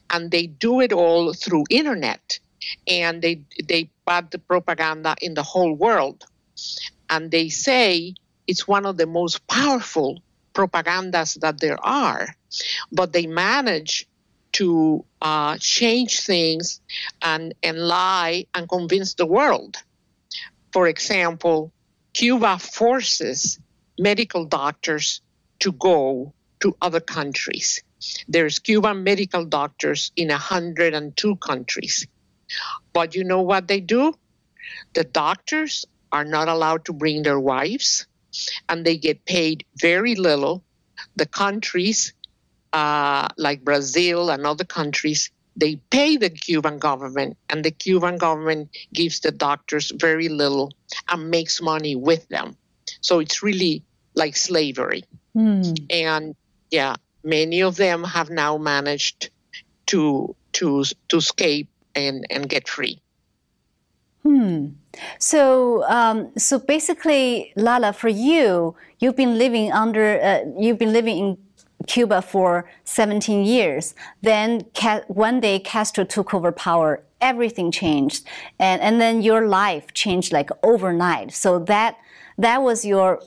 and 0.10 0.32
they 0.32 0.48
do 0.48 0.82
it 0.82 0.92
all 0.92 1.34
through 1.34 1.63
internet, 1.70 2.40
and 2.88 3.22
they 3.22 3.42
they 3.63 3.90
put 4.06 4.32
the 4.32 4.40
propaganda 4.40 5.16
in 5.22 5.34
the 5.34 5.44
whole 5.44 5.74
world, 5.74 6.25
and 7.10 7.32
they 7.32 7.50
say 7.50 8.13
it's 8.48 8.68
one 8.68 8.86
of 8.86 8.98
the 8.98 9.08
most 9.08 9.46
powerful 9.48 10.22
propagandas 10.54 11.40
that 11.40 11.60
there 11.60 11.84
are, 11.86 12.28
but 12.92 13.13
they 13.13 13.28
manage 13.28 14.08
to 14.54 15.06
uh, 15.22 15.58
change 15.60 16.22
things 16.22 16.82
and, 17.22 17.54
and 17.64 17.78
lie 17.78 18.46
and 18.54 18.70
convince 18.70 19.16
the 19.16 19.26
world. 19.26 19.78
For 20.72 20.88
example, 20.88 21.72
Cuba 22.14 22.60
forces 22.60 23.60
medical 24.00 24.46
doctors 24.46 25.22
to 25.60 25.72
go 25.72 26.34
to 26.62 26.76
other 26.82 27.00
countries. 27.00 27.84
There's 28.28 28.60
Cuban 28.60 29.04
medical 29.04 29.46
doctors 29.46 30.12
in 30.16 30.30
102 30.30 31.36
countries. 31.38 32.08
But 32.92 33.16
you 33.16 33.24
know 33.24 33.42
what 33.42 33.68
they 33.68 33.80
do? 33.80 34.14
The 34.94 35.04
doctors 35.04 35.86
are 36.12 36.26
not 36.26 36.48
allowed 36.48 36.86
to 36.86 36.94
bring 36.94 37.24
their 37.24 37.40
wives 37.40 38.06
and 38.70 38.86
they 38.86 38.98
get 38.98 39.26
paid 39.26 39.66
very 39.76 40.16
little. 40.16 40.64
The 41.16 41.26
countries 41.26 42.14
uh, 42.74 43.27
like 43.38 43.63
Brazil 43.63 44.30
and 44.30 44.46
other 44.46 44.65
countries, 44.65 45.30
they 45.56 45.75
pay 45.92 46.18
the 46.18 46.30
Cuban 46.30 46.80
government, 46.80 47.38
and 47.50 47.63
the 47.63 47.72
Cuban 47.72 48.18
government 48.18 48.70
gives 48.94 49.20
the 49.20 49.32
doctors 49.32 49.92
very 49.96 50.27
little 50.27 50.72
and 51.08 51.30
makes 51.30 51.62
money 51.62 51.96
with 51.96 52.27
them. 52.30 52.58
So 53.01 53.20
it's 53.20 53.44
really 53.44 53.84
like 54.15 54.36
slavery. 54.36 55.03
Mm. 55.38 55.86
And 55.92 56.36
yeah, 56.72 56.96
many 57.24 57.62
of 57.62 57.75
them 57.75 58.03
have 58.03 58.30
now 58.30 58.58
managed 58.58 59.30
to 59.88 60.36
to 60.53 60.84
to 61.10 61.18
escape 61.18 61.70
and 61.96 62.25
and 62.30 62.50
get 62.50 62.68
free. 62.68 63.00
Hmm. 64.24 64.68
So, 65.20 65.84
um, 65.89 66.32
so 66.38 66.60
basically, 66.60 67.51
Lala, 67.56 67.92
for 67.94 68.08
you, 68.08 68.75
you've 69.00 69.18
been 69.18 69.38
living 69.38 69.72
under, 69.72 70.22
uh, 70.22 70.39
you've 70.58 70.77
been 70.77 70.94
living 70.94 71.18
in 71.18 71.38
Cuba 71.88 72.22
for 72.22 72.70
17 72.86 73.46
years. 73.46 73.96
Then 74.22 74.62
one 75.08 75.40
day 75.40 75.60
Castro 75.60 76.04
took 76.04 76.34
over 76.34 76.52
power, 76.52 77.04
everything 77.22 77.72
changed, 77.72 78.25
and 78.60 78.82
and 78.82 79.00
then 79.00 79.22
your 79.22 79.48
life 79.48 79.94
changed 79.94 80.32
like 80.34 80.50
overnight. 80.63 81.34
So 81.34 81.60
that 81.60 81.98
that 82.38 82.62
was 82.62 82.86
your 82.86 83.22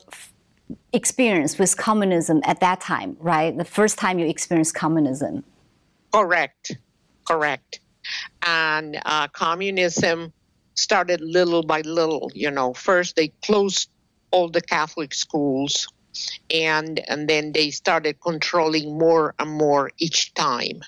experience 0.92 1.58
with 1.58 1.76
communism 1.76 2.40
at 2.44 2.60
that 2.60 2.80
time, 2.80 3.16
right? 3.20 3.56
The 3.56 3.64
first 3.64 3.98
time 3.98 4.18
you 4.18 4.26
experienced 4.26 4.74
communism. 4.74 5.44
Correct, 6.12 6.76
correct. 7.26 7.80
And 8.46 9.00
uh, 9.04 9.28
communism 9.28 10.32
started 10.74 11.20
little 11.20 11.62
by 11.62 11.80
little. 11.82 12.30
You 12.34 12.50
know, 12.50 12.72
first 12.72 13.16
they 13.16 13.28
closed 13.42 13.90
all 14.30 14.48
the 14.48 14.60
Catholic 14.60 15.14
schools 15.14 15.88
and 16.50 17.00
and 17.08 17.28
then 17.28 17.52
they 17.52 17.70
started 17.70 18.20
controlling 18.20 18.98
more 18.98 19.34
and 19.38 19.50
more 19.50 19.90
each 19.98 20.34
time. 20.34 20.80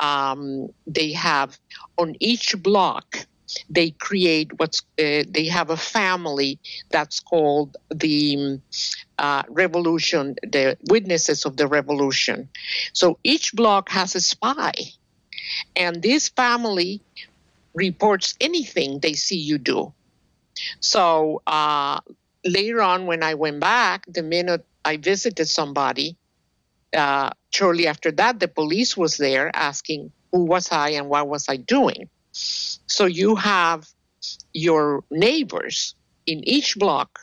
Um, 0.00 0.68
they 0.86 1.12
have 1.12 1.58
on 1.96 2.14
each 2.20 2.60
block 2.62 3.26
they 3.68 3.90
create 3.90 4.50
what's 4.58 4.82
uh, 4.98 5.24
they 5.28 5.46
have 5.46 5.70
a 5.70 5.76
family 5.76 6.58
that's 6.90 7.20
called 7.20 7.76
the 7.90 8.60
uh, 9.18 9.42
revolution, 9.48 10.36
the 10.42 10.76
witnesses 10.88 11.44
of 11.44 11.56
the 11.56 11.66
revolution. 11.66 12.48
So 12.92 13.18
each 13.24 13.52
block 13.52 13.88
has 13.90 14.14
a 14.14 14.20
spy, 14.20 14.72
and 15.76 16.02
this 16.02 16.28
family 16.28 17.02
reports 17.74 18.34
anything 18.40 19.00
they 19.00 19.14
see 19.14 19.38
you 19.38 19.58
do. 19.58 19.92
So 20.80 21.42
uh, 21.46 22.00
later 22.44 22.82
on, 22.82 23.06
when 23.06 23.22
I 23.22 23.34
went 23.34 23.60
back, 23.60 24.04
the 24.06 24.22
minute 24.22 24.64
I 24.84 24.96
visited 24.96 25.46
somebody, 25.46 26.16
uh, 26.96 27.30
shortly 27.50 27.86
after 27.86 28.10
that, 28.12 28.40
the 28.40 28.48
police 28.48 28.96
was 28.96 29.16
there 29.16 29.50
asking 29.54 30.12
who 30.30 30.44
was 30.44 30.70
I 30.72 30.90
and 30.90 31.08
what 31.08 31.28
was 31.28 31.48
I 31.48 31.56
doing. 31.56 32.08
So 32.32 33.06
you 33.06 33.36
have 33.36 33.86
your 34.52 35.04
neighbors 35.10 35.94
in 36.26 36.46
each 36.48 36.76
block 36.76 37.18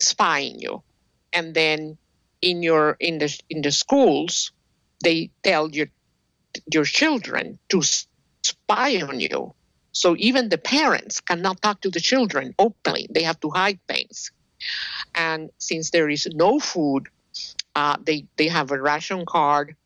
spying 0.00 0.58
you, 0.60 0.82
and 1.32 1.54
then 1.54 1.98
in 2.42 2.62
your 2.62 2.96
in 3.00 3.18
the 3.18 3.36
in 3.48 3.62
the 3.62 3.72
schools, 3.72 4.52
they 5.02 5.30
tell 5.42 5.70
your 5.70 5.88
your 6.72 6.84
children 6.84 7.58
to 7.68 7.82
spy 8.42 9.00
on 9.02 9.20
you. 9.20 9.54
So 9.92 10.16
even 10.18 10.48
the 10.48 10.58
parents 10.58 11.20
cannot 11.20 11.62
talk 11.62 11.80
to 11.82 11.90
the 11.90 12.00
children 12.00 12.54
openly; 12.58 13.08
they 13.10 13.24
have 13.24 13.40
to 13.40 13.50
hide 13.50 13.80
things. 13.88 14.32
And 15.14 15.50
since 15.58 15.90
there 15.90 16.08
is 16.08 16.28
no 16.32 16.60
food, 16.60 17.08
uh, 17.74 17.96
they 18.02 18.26
they 18.36 18.48
have 18.48 18.70
a 18.70 18.80
ration 18.80 19.24
card 19.26 19.76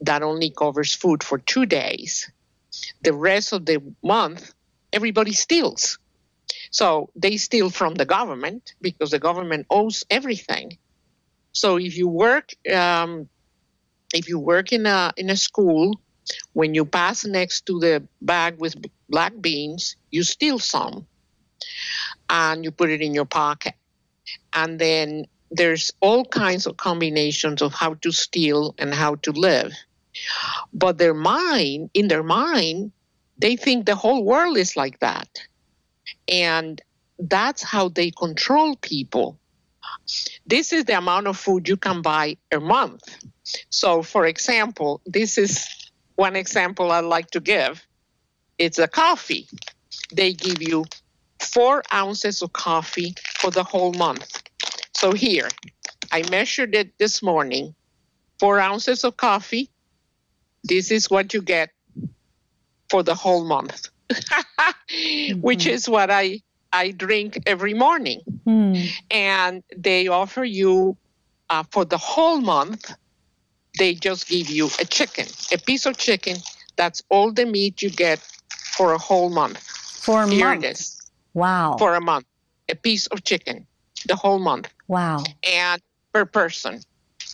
that 0.00 0.22
only 0.22 0.50
covers 0.50 0.94
food 0.94 1.22
for 1.22 1.38
two 1.38 1.66
days. 1.66 2.30
The 3.02 3.12
rest 3.14 3.52
of 3.52 3.66
the 3.66 3.80
month, 4.02 4.52
everybody 4.92 5.32
steals. 5.32 5.98
So 6.70 7.10
they 7.16 7.36
steal 7.36 7.70
from 7.70 7.94
the 7.94 8.04
government 8.06 8.74
because 8.80 9.10
the 9.10 9.18
government 9.18 9.66
owes 9.70 10.04
everything. 10.10 10.78
So 11.52 11.76
if 11.78 11.96
you 11.96 12.08
work, 12.08 12.50
um, 12.72 13.28
if 14.14 14.28
you 14.28 14.38
work 14.38 14.72
in 14.72 14.86
a 14.86 15.12
in 15.16 15.30
a 15.30 15.36
school, 15.36 16.00
when 16.52 16.74
you 16.74 16.84
pass 16.84 17.24
next 17.24 17.66
to 17.66 17.78
the 17.78 18.06
bag 18.20 18.58
with 18.58 18.76
black 19.08 19.32
beans, 19.40 19.96
you 20.10 20.22
steal 20.22 20.58
some, 20.58 21.06
and 22.28 22.64
you 22.64 22.70
put 22.70 22.90
it 22.90 23.00
in 23.00 23.14
your 23.14 23.26
pocket. 23.26 23.74
And 24.52 24.78
then 24.78 25.26
there's 25.50 25.90
all 26.00 26.24
kinds 26.24 26.66
of 26.66 26.76
combinations 26.76 27.62
of 27.62 27.72
how 27.72 27.94
to 27.94 28.10
steal 28.10 28.74
and 28.78 28.92
how 28.92 29.16
to 29.16 29.32
live. 29.32 29.72
But 30.72 30.98
their 30.98 31.14
mind, 31.14 31.90
in 31.94 32.08
their 32.08 32.22
mind, 32.22 32.92
they 33.38 33.56
think 33.56 33.86
the 33.86 33.96
whole 33.96 34.24
world 34.24 34.56
is 34.56 34.76
like 34.76 35.00
that. 35.00 35.28
And 36.28 36.80
that's 37.18 37.62
how 37.62 37.88
they 37.88 38.10
control 38.10 38.76
people. 38.76 39.38
This 40.46 40.72
is 40.72 40.84
the 40.84 40.96
amount 40.98 41.26
of 41.26 41.36
food 41.36 41.68
you 41.68 41.76
can 41.76 42.02
buy 42.02 42.36
a 42.50 42.60
month. 42.60 43.02
So, 43.70 44.02
for 44.02 44.26
example, 44.26 45.00
this 45.06 45.38
is 45.38 45.68
one 46.16 46.36
example 46.36 46.90
I'd 46.90 47.00
like 47.04 47.30
to 47.30 47.40
give. 47.40 47.84
It's 48.58 48.78
a 48.78 48.88
coffee. 48.88 49.48
They 50.12 50.32
give 50.32 50.62
you 50.62 50.84
four 51.40 51.82
ounces 51.92 52.42
of 52.42 52.52
coffee 52.52 53.14
for 53.38 53.50
the 53.50 53.64
whole 53.64 53.92
month. 53.92 54.42
So 54.92 55.12
here, 55.12 55.48
I 56.12 56.28
measured 56.30 56.74
it 56.74 56.96
this 56.98 57.22
morning. 57.22 57.74
Four 58.38 58.60
ounces 58.60 59.04
of 59.04 59.16
coffee. 59.16 59.70
This 60.62 60.90
is 60.90 61.10
what 61.10 61.34
you 61.34 61.42
get 61.42 61.70
for 62.90 63.02
the 63.02 63.14
whole 63.14 63.44
month, 63.44 63.88
mm-hmm. 64.10 65.40
which 65.40 65.66
is 65.66 65.88
what 65.88 66.10
I 66.10 66.40
I 66.72 66.90
drink 66.90 67.38
every 67.46 67.74
morning. 67.74 68.20
Mm. 68.46 68.90
And 69.10 69.62
they 69.76 70.08
offer 70.08 70.44
you 70.44 70.96
uh, 71.50 71.64
for 71.70 71.84
the 71.84 71.98
whole 71.98 72.40
month. 72.40 72.92
They 73.78 73.94
just 73.94 74.28
give 74.28 74.48
you 74.48 74.66
a 74.80 74.84
chicken, 74.84 75.26
a 75.52 75.58
piece 75.58 75.86
of 75.86 75.96
chicken. 75.96 76.36
That's 76.76 77.02
all 77.08 77.32
the 77.32 77.44
meat 77.44 77.82
you 77.82 77.90
get 77.90 78.20
for 78.76 78.92
a 78.92 78.98
whole 78.98 79.30
month. 79.30 79.58
For 79.58 80.22
a 80.22 80.28
Here 80.28 80.48
month. 80.48 80.64
it 80.64 80.72
is. 80.72 81.10
Wow. 81.34 81.76
For 81.78 81.94
a 81.94 82.00
month, 82.00 82.26
a 82.68 82.74
piece 82.74 83.06
of 83.08 83.24
chicken 83.24 83.66
the 84.06 84.16
whole 84.16 84.38
month. 84.38 84.68
Wow. 84.88 85.24
And 85.42 85.80
per 86.12 86.24
person. 86.24 86.80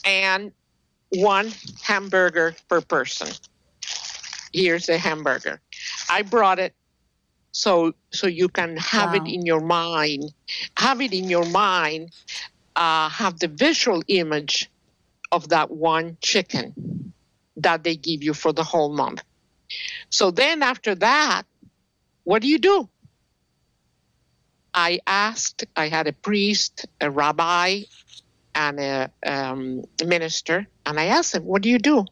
And 0.05 0.53
one 1.11 1.53
hamburger 1.83 2.55
per 2.69 2.81
person. 2.81 3.29
Here's 4.53 4.89
a 4.89 4.99
hamburger. 4.99 5.61
I 6.09 6.23
brought 6.23 6.59
it 6.59 6.75
so 7.53 7.93
so 8.11 8.27
you 8.27 8.49
can 8.49 8.77
have 8.77 9.13
wow. 9.13 9.17
it 9.17 9.29
in 9.29 9.45
your 9.45 9.61
mind. 9.61 10.33
Have 10.77 11.01
it 11.01 11.13
in 11.13 11.29
your 11.29 11.47
mind. 11.47 12.13
Uh, 12.77 13.09
have 13.09 13.39
the 13.41 13.49
visual 13.49 14.03
image 14.09 14.71
of 15.33 15.49
that 15.51 15.71
one 15.71 16.17
chicken 16.21 17.13
that 17.57 17.85
they 17.85 17.97
give 17.97 18.23
you 18.23 18.35
for 18.35 18.53
the 18.53 18.65
whole 18.65 18.93
month. 18.93 19.23
So 20.11 20.31
then 20.31 20.63
after 20.63 20.95
that, 20.97 21.43
what 22.25 22.43
do 22.43 22.49
you 22.49 22.59
do? 22.59 22.89
I 24.73 25.01
asked, 25.07 25.65
I 25.77 25.89
had 25.89 26.07
a 26.07 26.13
priest, 26.13 26.87
a 27.01 27.11
rabbi, 27.11 27.83
and 28.55 28.81
a 28.81 29.11
um, 29.27 29.85
minister, 30.05 30.67
and 30.87 30.99
I 30.99 31.07
asked 31.07 31.33
them, 31.33 31.45
What 31.45 31.63
do 31.63 31.69
you 31.69 31.79
do? 31.79 32.05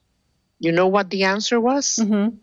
You 0.61 0.73
know 0.73 0.89
what 0.89 1.11
the 1.11 1.25
answer 1.25 1.61
was? 1.61 1.99
Mm-hmm. 2.01 2.37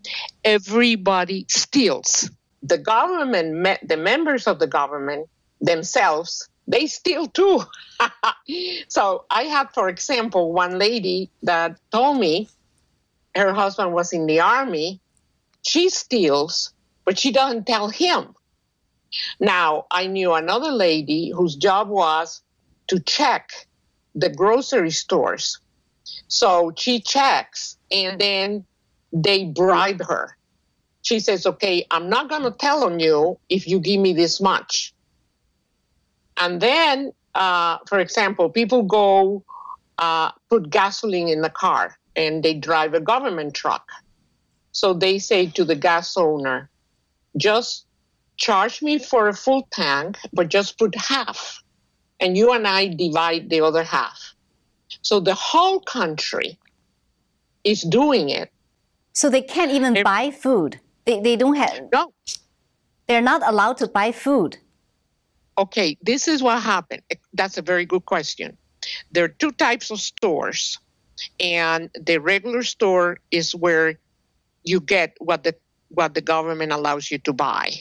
Everybody 0.44 1.46
steals. 1.50 2.30
The 2.64 2.78
government, 2.78 3.54
me- 3.54 3.88
the 3.88 3.98
members 3.98 4.48
of 4.48 4.60
the 4.60 4.68
government 4.68 5.28
themselves, 5.60 6.48
they 6.68 6.88
steal 6.88 7.28
too. 7.28 7.62
so 8.88 9.26
I 9.30 9.44
had, 9.44 9.72
for 9.74 9.90
example, 9.90 10.54
one 10.54 10.78
lady 10.78 11.30
that 11.44 11.78
told 11.92 12.20
me 12.20 12.50
her 13.36 13.54
husband 13.54 13.94
was 13.94 14.14
in 14.14 14.26
the 14.26 14.40
army. 14.40 15.02
She 15.62 15.90
steals, 15.90 16.74
but 17.06 17.20
she 17.20 17.32
doesn't 17.32 17.68
tell 17.68 17.90
him. 17.90 18.36
Now, 19.40 19.86
I 19.92 20.08
knew 20.08 20.34
another 20.34 20.72
lady 20.72 21.32
whose 21.32 21.56
job 21.56 21.90
was 21.90 22.42
to 22.88 23.00
check 23.00 23.50
the 24.14 24.30
grocery 24.30 24.92
stores. 24.92 25.60
So 26.28 26.74
she 26.78 27.00
checks 27.00 27.78
and 27.92 28.20
then 28.20 28.66
they 29.12 29.46
bribe 29.46 30.02
her. 30.08 30.36
She 31.02 31.20
says, 31.20 31.46
Okay, 31.46 31.86
I'm 31.92 32.10
not 32.10 32.30
going 32.30 32.44
to 32.44 32.52
tell 32.52 32.84
on 32.84 33.00
you 33.00 33.38
if 33.50 33.68
you 33.68 33.80
give 33.80 34.00
me 34.00 34.14
this 34.14 34.42
much. 34.42 34.95
And 36.38 36.62
then, 36.62 37.12
uh, 37.34 37.80
for 37.88 38.00
example, 38.00 38.50
people 38.50 38.84
go 38.84 39.44
uh, 39.98 40.32
put 40.50 40.70
gasoline 40.70 41.30
in 41.30 41.42
the 41.42 41.50
car 41.50 41.98
and 42.16 42.44
they 42.44 42.54
drive 42.54 42.94
a 42.94 43.00
government 43.00 43.54
truck. 43.54 43.88
So 44.72 44.94
they 44.94 45.20
say 45.20 45.48
to 45.48 45.64
the 45.64 45.76
gas 45.76 46.18
owner, 46.18 46.70
just 47.38 47.86
charge 48.38 48.82
me 48.82 49.00
for 49.00 49.28
a 49.30 49.34
full 49.34 49.68
tank, 49.72 50.18
but 50.34 50.50
just 50.50 50.78
put 50.78 50.96
half. 50.96 51.62
And 52.20 52.38
you 52.38 52.52
and 52.52 52.68
I 52.68 52.88
divide 52.88 53.50
the 53.50 53.62
other 53.62 53.84
half. 53.84 54.34
So 55.02 55.20
the 55.20 55.34
whole 55.34 55.80
country 55.80 56.58
is 57.64 57.82
doing 57.82 58.30
it. 58.30 58.52
So 59.14 59.30
they 59.30 59.42
can't 59.42 59.72
even 59.72 60.04
buy 60.04 60.32
food. 60.32 60.80
They, 61.06 61.22
they 61.22 61.36
don't 61.36 61.56
have. 61.56 61.90
No. 61.92 62.14
They're 63.08 63.22
not 63.22 63.42
allowed 63.46 63.78
to 63.78 63.88
buy 63.88 64.12
food. 64.12 64.58
Okay, 65.58 65.98
this 66.02 66.28
is 66.28 66.44
what 66.44 66.62
happened. 66.62 67.02
That's 67.34 67.58
a 67.58 67.62
very 67.62 67.86
good 67.86 68.06
question. 68.06 68.58
There 69.12 69.24
are 69.24 69.30
two 69.30 69.52
types 69.52 69.90
of 69.90 70.00
stores, 70.00 70.80
and 71.40 71.90
the 72.00 72.18
regular 72.18 72.64
store 72.64 73.20
is 73.32 73.56
where 73.56 73.98
you 74.64 74.80
get 74.80 75.16
what 75.20 75.44
the 75.44 75.56
what 75.90 76.14
the 76.14 76.22
government 76.22 76.72
allows 76.72 77.10
you 77.10 77.18
to 77.20 77.34
buy. 77.34 77.72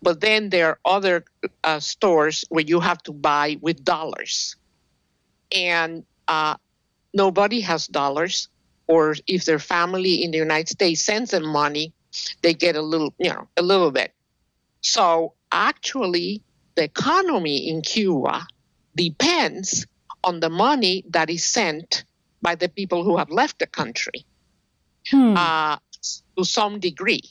But 0.00 0.20
then 0.20 0.50
there 0.50 0.68
are 0.68 0.78
other 0.84 1.24
uh, 1.64 1.80
stores 1.80 2.44
where 2.48 2.64
you 2.64 2.80
have 2.80 3.02
to 3.04 3.12
buy 3.12 3.58
with 3.60 3.84
dollars. 3.84 4.56
And 5.54 6.04
uh, 6.28 6.56
nobody 7.12 7.60
has 7.60 7.86
dollars, 7.86 8.48
or 8.86 9.16
if 9.26 9.44
their 9.44 9.58
family 9.58 10.22
in 10.22 10.30
the 10.30 10.38
United 10.38 10.68
States 10.68 11.04
sends 11.04 11.30
them 11.30 11.46
money, 11.46 11.92
they 12.42 12.54
get 12.54 12.76
a 12.76 12.82
little, 12.82 13.12
you 13.18 13.30
know, 13.30 13.48
a 13.56 13.62
little 13.62 13.90
bit. 13.90 14.12
So 14.80 15.34
actually, 15.50 16.42
the 16.74 16.84
economy 16.84 17.68
in 17.68 17.82
Cuba 17.82 18.46
depends 18.96 19.86
on 20.22 20.40
the 20.40 20.50
money 20.50 21.04
that 21.10 21.30
is 21.30 21.44
sent 21.44 22.04
by 22.42 22.54
the 22.54 22.68
people 22.68 23.04
who 23.04 23.16
have 23.16 23.30
left 23.30 23.58
the 23.58 23.66
country 23.66 24.24
hmm. 25.10 25.34
uh, 25.36 25.76
to 26.36 26.44
some 26.44 26.80
degree. 26.80 27.22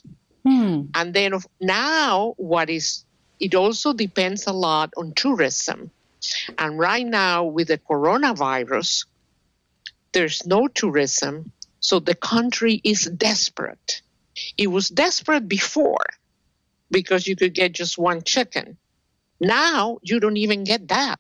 Hmm. 0.46 0.84
And 0.94 1.14
then 1.14 1.34
now, 1.60 2.34
what 2.38 2.70
is 2.70 3.06
it 3.44 3.56
also 3.56 3.92
depends 3.92 4.48
a 4.48 4.54
lot 4.54 4.94
on 4.96 5.14
tourism. 5.14 5.92
And 6.58 6.80
right 6.80 7.06
now, 7.06 7.44
with 7.44 7.68
the 7.68 7.78
coronavirus, 7.78 9.06
there's 10.14 10.46
no 10.46 10.70
tourism, 10.70 11.52
so 11.82 12.00
the 12.00 12.16
country 12.16 12.80
is 12.86 13.04
desperate. 13.04 14.02
It 14.58 14.68
was 14.68 14.88
desperate 14.88 15.50
before 15.50 16.06
because 16.90 17.28
you 17.28 17.36
could 17.36 17.54
get 17.54 17.74
just 17.74 17.98
one 17.98 18.22
chicken. 18.22 18.78
Now 19.44 20.00
you 20.02 20.20
don't 20.20 20.38
even 20.38 20.64
get 20.64 20.88
that. 20.88 21.20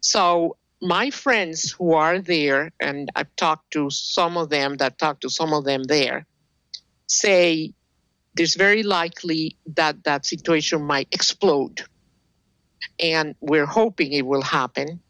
So 0.00 0.56
my 0.80 1.10
friends 1.10 1.72
who 1.72 1.94
are 1.94 2.18
there, 2.18 2.72
and 2.80 3.10
I've 3.14 3.34
talked 3.36 3.72
to 3.72 3.90
some 3.90 4.36
of 4.36 4.50
them 4.50 4.76
that 4.78 4.98
talked 4.98 5.22
to 5.22 5.30
some 5.30 5.52
of 5.52 5.64
them 5.64 5.84
there, 5.84 6.26
say 7.06 7.72
there's 8.34 8.54
very 8.54 8.82
likely 8.82 9.56
that 9.74 10.04
that 10.04 10.26
situation 10.26 10.82
might 10.82 11.08
explode. 11.12 11.82
And 12.98 13.34
we're 13.40 13.66
hoping 13.66 14.12
it 14.12 14.26
will 14.26 14.42
happen. 14.42 15.00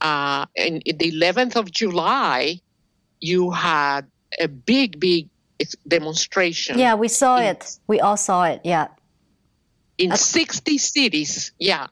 Uh, 0.00 0.46
and 0.56 0.82
the 0.84 1.12
11th 1.12 1.56
of 1.56 1.70
July, 1.70 2.60
you 3.20 3.50
had 3.50 4.02
a 4.38 4.48
big, 4.48 5.00
big 5.00 5.28
demonstration. 5.86 6.78
Yeah, 6.78 6.94
we 6.94 7.08
saw 7.08 7.38
in, 7.38 7.46
it. 7.46 7.78
We 7.86 8.00
all 8.00 8.16
saw 8.16 8.44
it. 8.44 8.60
Yeah. 8.64 8.88
In 10.00 10.16
60 10.16 10.78
cities. 10.78 11.52
Yeah. 11.58 11.88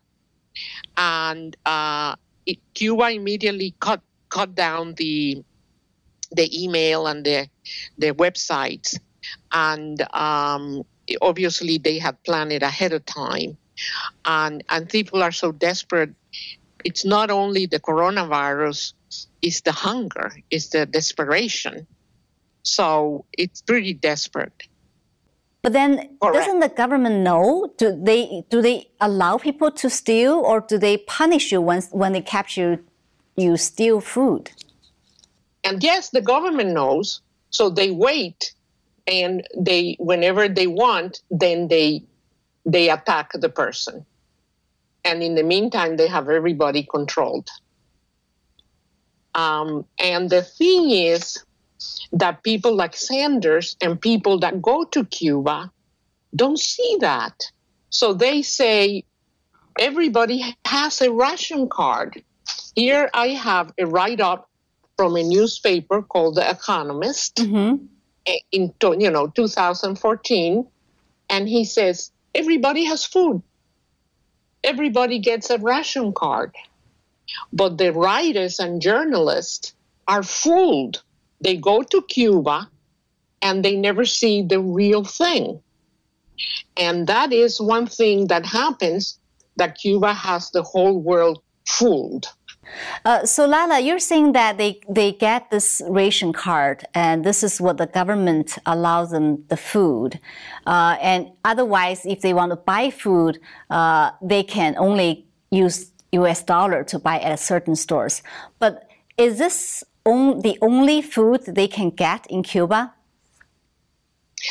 And 0.96 1.56
uh, 1.64 2.16
it, 2.46 2.58
Cuba 2.74 3.10
immediately 3.10 3.74
cut 3.78 4.00
cut 4.28 4.54
down 4.54 4.94
the 4.94 5.44
the 6.32 6.64
email 6.64 7.06
and 7.06 7.24
the 7.24 7.48
the 7.98 8.12
websites, 8.12 8.98
and 9.52 10.00
um, 10.14 10.82
obviously 11.20 11.78
they 11.78 11.98
had 11.98 12.22
planned 12.24 12.52
it 12.52 12.62
ahead 12.62 12.92
of 12.92 13.04
time, 13.04 13.56
and 14.24 14.64
and 14.68 14.88
people 14.88 15.22
are 15.22 15.32
so 15.32 15.52
desperate. 15.52 16.10
It's 16.84 17.04
not 17.04 17.30
only 17.30 17.66
the 17.66 17.80
coronavirus; 17.80 18.94
it's 19.42 19.60
the 19.62 19.72
hunger, 19.72 20.32
it's 20.50 20.68
the 20.68 20.86
desperation. 20.86 21.86
So 22.62 23.24
it's 23.32 23.62
pretty 23.62 23.94
desperate. 23.94 24.68
But 25.68 25.74
then, 25.74 26.16
Correct. 26.22 26.34
doesn't 26.34 26.60
the 26.60 26.70
government 26.70 27.16
know? 27.16 27.70
Do 27.76 27.94
they 27.94 28.42
do 28.48 28.62
they 28.62 28.88
allow 29.02 29.36
people 29.36 29.70
to 29.72 29.90
steal, 29.90 30.32
or 30.32 30.62
do 30.62 30.78
they 30.78 30.96
punish 30.96 31.52
you 31.52 31.60
when 31.60 31.82
when 31.92 32.14
they 32.14 32.22
capture 32.22 32.80
you 33.36 33.58
steal 33.58 34.00
food? 34.00 34.50
And 35.64 35.82
yes, 35.82 36.08
the 36.08 36.22
government 36.22 36.70
knows, 36.70 37.20
so 37.50 37.68
they 37.68 37.90
wait, 37.90 38.54
and 39.06 39.46
they 39.58 39.98
whenever 40.00 40.48
they 40.48 40.66
want, 40.66 41.20
then 41.30 41.68
they 41.68 42.02
they 42.64 42.88
attack 42.88 43.32
the 43.34 43.50
person, 43.50 44.06
and 45.04 45.22
in 45.22 45.34
the 45.34 45.42
meantime, 45.42 45.98
they 45.98 46.08
have 46.08 46.30
everybody 46.30 46.82
controlled. 46.82 47.50
Um, 49.34 49.84
and 49.98 50.30
the 50.30 50.40
thing 50.40 50.88
is, 50.92 51.44
that 52.12 52.42
people 52.42 52.74
like 52.74 52.96
Sanders 52.96 53.76
and 53.80 54.00
people 54.00 54.38
that 54.40 54.60
go 54.62 54.84
to 54.84 55.04
Cuba 55.04 55.70
don't 56.34 56.58
see 56.58 56.98
that. 57.00 57.34
So 57.90 58.12
they 58.12 58.42
say 58.42 59.04
everybody 59.78 60.56
has 60.64 61.00
a 61.00 61.10
ration 61.10 61.68
card. 61.68 62.22
Here 62.74 63.10
I 63.14 63.28
have 63.28 63.72
a 63.78 63.86
write 63.86 64.20
up 64.20 64.48
from 64.96 65.16
a 65.16 65.22
newspaper 65.22 66.02
called 66.02 66.34
The 66.34 66.50
Economist 66.50 67.36
mm-hmm. 67.36 67.84
in 68.52 68.74
you 69.00 69.10
know 69.10 69.28
2014 69.28 70.66
and 71.30 71.48
he 71.48 71.64
says 71.64 72.10
everybody 72.34 72.84
has 72.84 73.04
food. 73.04 73.42
Everybody 74.64 75.18
gets 75.20 75.50
a 75.50 75.58
ration 75.58 76.12
card. 76.12 76.54
But 77.52 77.78
the 77.78 77.92
writers 77.92 78.58
and 78.58 78.80
journalists 78.82 79.74
are 80.08 80.22
fooled 80.22 81.02
they 81.40 81.56
go 81.56 81.82
to 81.82 82.02
Cuba 82.02 82.68
and 83.42 83.64
they 83.64 83.76
never 83.76 84.04
see 84.04 84.42
the 84.42 84.60
real 84.60 85.04
thing. 85.04 85.60
And 86.76 87.06
that 87.06 87.32
is 87.32 87.60
one 87.60 87.86
thing 87.86 88.28
that 88.28 88.46
happens 88.46 89.18
that 89.56 89.78
Cuba 89.78 90.12
has 90.12 90.50
the 90.50 90.62
whole 90.62 91.00
world 91.00 91.42
fooled. 91.66 92.26
Uh, 93.04 93.24
so 93.24 93.46
Lala, 93.46 93.80
you're 93.80 93.98
saying 93.98 94.32
that 94.32 94.58
they, 94.58 94.80
they 94.88 95.12
get 95.12 95.50
this 95.50 95.80
ration 95.88 96.32
card, 96.32 96.84
and 96.94 97.24
this 97.24 97.42
is 97.42 97.60
what 97.60 97.78
the 97.78 97.86
government 97.86 98.58
allows 98.66 99.10
them 99.10 99.44
the 99.48 99.56
food. 99.56 100.20
Uh, 100.66 100.96
and 101.00 101.30
otherwise, 101.44 102.04
if 102.04 102.20
they 102.20 102.34
want 102.34 102.50
to 102.50 102.56
buy 102.56 102.90
food, 102.90 103.40
uh, 103.70 104.10
they 104.20 104.42
can 104.42 104.76
only 104.78 105.26
use 105.50 105.90
U.S. 106.12 106.42
dollar 106.42 106.84
to 106.84 106.98
buy 106.98 107.18
at 107.20 107.40
certain 107.40 107.74
stores. 107.74 108.22
But 108.58 108.88
is 109.16 109.38
this 109.38 109.82
on, 110.08 110.40
the 110.42 110.58
only 110.62 111.02
food 111.02 111.44
they 111.46 111.68
can 111.68 111.90
get 111.90 112.26
in 112.28 112.42
Cuba? 112.42 112.94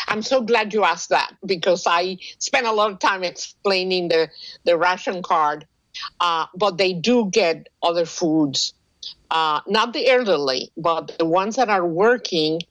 I'm 0.07 0.21
so 0.21 0.41
glad 0.41 0.73
you 0.73 0.83
asked 0.83 1.09
that 1.09 1.33
because 1.45 1.85
I 1.87 2.17
spent 2.39 2.67
a 2.67 2.71
lot 2.71 2.91
of 2.91 2.99
time 2.99 3.23
explaining 3.23 4.09
the, 4.09 4.29
the 4.65 4.77
ration 4.77 5.21
card. 5.21 5.65
Uh, 6.19 6.45
but 6.55 6.77
they 6.77 6.93
do 6.93 7.29
get 7.31 7.69
other 7.81 8.05
foods, 8.05 8.73
uh, 9.31 9.61
not 9.67 9.93
the 9.93 10.07
elderly, 10.07 10.71
but 10.77 11.17
the 11.17 11.25
ones 11.25 11.55
that 11.55 11.69
are 11.69 11.85
working. 11.85 12.61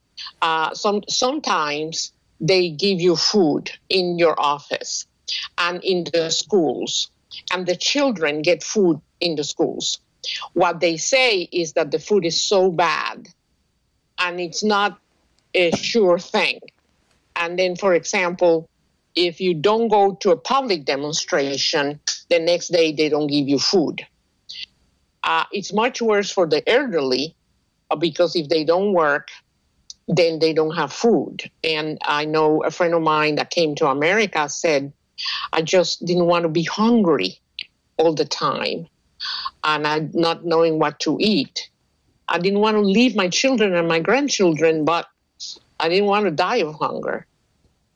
Uh, 0.40 0.72
some 0.74 1.02
sometimes 1.08 2.12
they 2.40 2.70
give 2.70 3.00
you 3.00 3.16
food 3.16 3.70
in 3.88 4.16
your 4.18 4.40
office 4.40 5.06
and 5.58 5.82
in 5.82 6.04
the 6.12 6.30
schools, 6.30 7.10
and 7.52 7.66
the 7.66 7.74
children 7.76 8.42
get 8.42 8.62
food 8.62 9.00
in 9.20 9.34
the 9.34 9.44
schools. 9.44 9.98
What 10.52 10.80
they 10.80 10.96
say 10.96 11.48
is 11.52 11.72
that 11.74 11.90
the 11.90 11.98
food 11.98 12.24
is 12.24 12.40
so 12.40 12.70
bad 12.70 13.28
and 14.18 14.40
it's 14.40 14.64
not 14.64 14.98
a 15.54 15.70
sure 15.72 16.18
thing. 16.18 16.60
And 17.36 17.58
then, 17.58 17.76
for 17.76 17.94
example, 17.94 18.68
if 19.14 19.40
you 19.40 19.54
don't 19.54 19.88
go 19.88 20.14
to 20.16 20.30
a 20.30 20.36
public 20.36 20.84
demonstration, 20.84 22.00
the 22.28 22.38
next 22.38 22.68
day 22.68 22.92
they 22.92 23.08
don't 23.08 23.26
give 23.26 23.48
you 23.48 23.58
food. 23.58 24.06
Uh, 25.22 25.44
it's 25.52 25.72
much 25.72 26.00
worse 26.00 26.30
for 26.30 26.46
the 26.46 26.66
elderly 26.68 27.34
uh, 27.90 27.96
because 27.96 28.36
if 28.36 28.48
they 28.48 28.64
don't 28.64 28.92
work, 28.92 29.28
then 30.08 30.38
they 30.38 30.52
don't 30.52 30.76
have 30.76 30.92
food. 30.92 31.50
And 31.64 31.98
I 32.02 32.24
know 32.24 32.62
a 32.62 32.70
friend 32.70 32.94
of 32.94 33.02
mine 33.02 33.34
that 33.36 33.50
came 33.50 33.74
to 33.76 33.88
America 33.88 34.48
said, 34.48 34.92
I 35.52 35.62
just 35.62 36.04
didn't 36.04 36.26
want 36.26 36.44
to 36.44 36.48
be 36.48 36.62
hungry 36.62 37.40
all 37.96 38.12
the 38.14 38.24
time 38.24 38.86
and 39.66 39.86
I 39.86 40.08
not 40.14 40.46
knowing 40.46 40.78
what 40.78 40.98
to 41.00 41.18
eat. 41.20 41.68
I 42.28 42.38
didn't 42.38 42.60
want 42.60 42.76
to 42.76 42.80
leave 42.80 43.14
my 43.14 43.28
children 43.28 43.74
and 43.74 43.86
my 43.86 44.00
grandchildren, 44.00 44.84
but 44.84 45.06
I 45.78 45.88
didn't 45.88 46.06
want 46.06 46.24
to 46.24 46.30
die 46.30 46.56
of 46.56 46.74
hunger. 46.76 47.26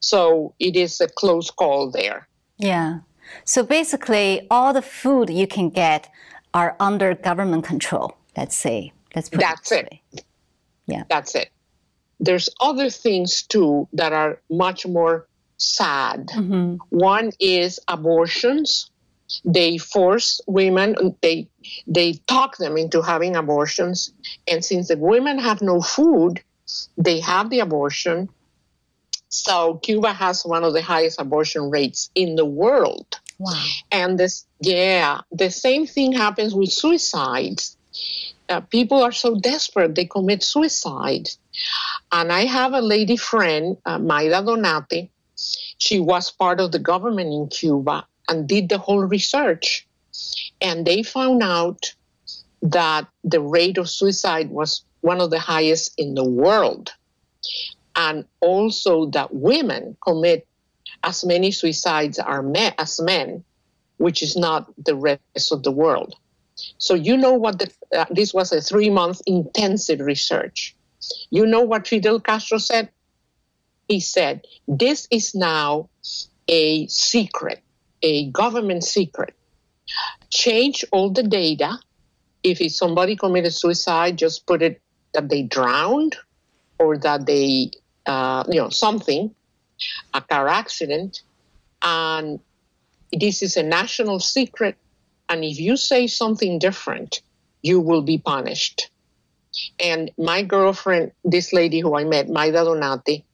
So 0.00 0.54
it 0.58 0.76
is 0.76 1.00
a 1.00 1.08
close 1.08 1.50
call 1.50 1.90
there. 1.90 2.28
Yeah. 2.58 3.00
So 3.44 3.62
basically, 3.62 4.46
all 4.50 4.72
the 4.72 4.82
food 4.82 5.30
you 5.30 5.46
can 5.46 5.70
get 5.70 6.08
are 6.52 6.76
under 6.80 7.14
government 7.14 7.64
control. 7.64 8.16
Let's 8.36 8.56
say. 8.56 8.92
Let's 9.14 9.28
put 9.28 9.40
That's 9.40 9.72
it. 9.72 9.88
it. 10.12 10.24
Yeah. 10.86 11.04
That's 11.08 11.34
it. 11.34 11.50
There's 12.18 12.48
other 12.60 12.90
things 12.90 13.42
too 13.42 13.88
that 13.92 14.12
are 14.12 14.40
much 14.50 14.86
more 14.86 15.26
sad. 15.56 16.28
Mm-hmm. 16.28 16.76
One 16.90 17.32
is 17.38 17.80
abortions 17.88 18.89
they 19.44 19.78
force 19.78 20.40
women 20.46 21.16
they 21.22 21.48
they 21.86 22.14
talk 22.26 22.56
them 22.56 22.76
into 22.76 23.02
having 23.02 23.36
abortions. 23.36 24.12
And 24.50 24.64
since 24.64 24.88
the 24.88 24.96
women 24.96 25.38
have 25.38 25.62
no 25.62 25.80
food 25.80 26.42
they 26.96 27.20
have 27.20 27.50
the 27.50 27.60
abortion. 27.60 28.28
So 29.28 29.74
cuba 29.82 30.12
has 30.12 30.44
one 30.44 30.64
of 30.64 30.72
the 30.72 30.82
highest 30.82 31.20
abortion 31.20 31.70
rates 31.70 32.10
in 32.14 32.36
the 32.36 32.44
world. 32.44 33.20
Wow. 33.38 33.64
And 33.90 34.18
this 34.18 34.46
yeah 34.60 35.20
the 35.32 35.50
same 35.50 35.86
thing 35.86 36.12
happens 36.12 36.54
with 36.54 36.70
suicides. 36.70 37.76
Uh, 38.48 38.60
people 38.60 39.00
are 39.00 39.12
so 39.12 39.36
desperate 39.36 39.94
they 39.94 40.04
commit 40.04 40.42
suicide. 40.42 41.28
And 42.12 42.32
i 42.32 42.44
have 42.44 42.72
a 42.72 42.80
lady 42.80 43.16
friend 43.16 43.76
uh, 43.86 43.98
maida 43.98 44.42
donati. 44.42 45.10
She 45.78 46.00
was 46.00 46.30
part 46.30 46.60
of 46.60 46.72
the 46.72 46.78
government 46.78 47.32
in 47.32 47.48
cuba 47.48 48.06
and 48.28 48.48
did 48.48 48.68
the 48.68 48.78
whole 48.78 49.02
research. 49.02 49.86
And 50.60 50.86
they 50.86 51.02
found 51.02 51.42
out 51.42 51.94
that 52.62 53.06
the 53.24 53.40
rate 53.40 53.78
of 53.78 53.88
suicide 53.88 54.50
was 54.50 54.82
one 55.00 55.20
of 55.20 55.30
the 55.30 55.38
highest 55.38 55.94
in 55.98 56.14
the 56.14 56.24
world. 56.24 56.92
And 57.96 58.24
also 58.40 59.06
that 59.06 59.34
women 59.34 59.96
commit 60.04 60.46
as 61.02 61.24
many 61.24 61.50
suicides 61.50 62.18
are 62.18 62.42
men, 62.42 62.74
as 62.78 63.00
men, 63.00 63.44
which 63.96 64.22
is 64.22 64.36
not 64.36 64.72
the 64.84 64.94
rest 64.94 65.52
of 65.52 65.62
the 65.62 65.70
world. 65.70 66.14
So 66.78 66.94
you 66.94 67.16
know 67.16 67.32
what 67.34 67.58
the, 67.58 67.70
uh, 67.96 68.04
this 68.10 68.34
was 68.34 68.52
a 68.52 68.60
three 68.60 68.90
month 68.90 69.22
intensive 69.26 70.00
research. 70.00 70.74
You 71.30 71.46
know 71.46 71.62
what 71.62 71.88
Fidel 71.88 72.20
Castro 72.20 72.58
said? 72.58 72.90
He 73.88 74.00
said, 74.00 74.46
This 74.68 75.08
is 75.10 75.34
now 75.34 75.88
a 76.48 76.86
secret 76.88 77.62
a 78.02 78.30
government 78.30 78.84
secret. 78.84 79.34
Change 80.30 80.84
all 80.92 81.10
the 81.10 81.22
data. 81.22 81.78
If 82.42 82.58
somebody 82.72 83.16
committed 83.16 83.52
suicide, 83.52 84.16
just 84.16 84.46
put 84.46 84.62
it 84.62 84.80
that 85.12 85.28
they 85.28 85.42
drowned 85.42 86.16
or 86.78 86.96
that 86.98 87.26
they, 87.26 87.70
uh, 88.06 88.44
you 88.48 88.60
know, 88.60 88.70
something, 88.70 89.34
a 90.14 90.20
car 90.20 90.48
accident. 90.48 91.22
And 91.82 92.40
this 93.12 93.42
is 93.42 93.56
a 93.56 93.62
national 93.62 94.20
secret. 94.20 94.76
And 95.28 95.44
if 95.44 95.58
you 95.58 95.76
say 95.76 96.06
something 96.06 96.58
different, 96.58 97.20
you 97.62 97.80
will 97.80 98.02
be 98.02 98.18
punished. 98.18 98.90
And 99.78 100.10
my 100.16 100.42
girlfriend, 100.42 101.12
this 101.24 101.52
lady 101.52 101.80
who 101.80 101.96
I 101.96 102.04
met, 102.04 102.28
Maida 102.28 102.64
Donati, 102.64 103.24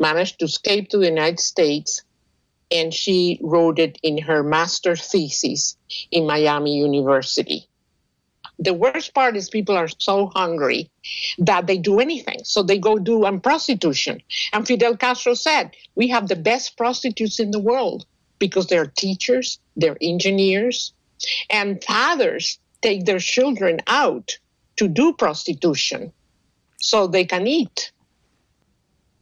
managed 0.00 0.40
to 0.40 0.46
escape 0.46 0.88
to 0.90 0.98
the 0.98 1.06
United 1.06 1.40
States 1.40 2.02
and 2.72 2.92
she 2.92 3.38
wrote 3.42 3.78
it 3.78 3.98
in 4.02 4.18
her 4.18 4.42
master 4.42 4.96
thesis 4.96 5.76
in 6.10 6.26
Miami 6.26 6.76
University. 6.76 7.68
The 8.58 8.74
worst 8.74 9.14
part 9.14 9.36
is 9.36 9.50
people 9.50 9.76
are 9.76 9.88
so 9.88 10.26
hungry 10.34 10.90
that 11.38 11.66
they 11.66 11.78
do 11.78 12.00
anything. 12.00 12.40
So 12.44 12.62
they 12.62 12.78
go 12.78 12.98
do 12.98 13.24
um, 13.24 13.40
prostitution. 13.40 14.22
And 14.52 14.66
Fidel 14.66 14.96
Castro 14.96 15.34
said, 15.34 15.72
We 15.94 16.08
have 16.08 16.28
the 16.28 16.36
best 16.36 16.76
prostitutes 16.76 17.40
in 17.40 17.50
the 17.50 17.60
world 17.60 18.06
because 18.38 18.66
they're 18.66 18.86
teachers, 18.86 19.58
they're 19.76 19.96
engineers, 20.00 20.92
and 21.50 21.82
fathers 21.82 22.58
take 22.82 23.04
their 23.04 23.18
children 23.18 23.80
out 23.86 24.38
to 24.76 24.88
do 24.88 25.12
prostitution 25.12 26.12
so 26.76 27.06
they 27.06 27.24
can 27.24 27.46
eat. 27.46 27.92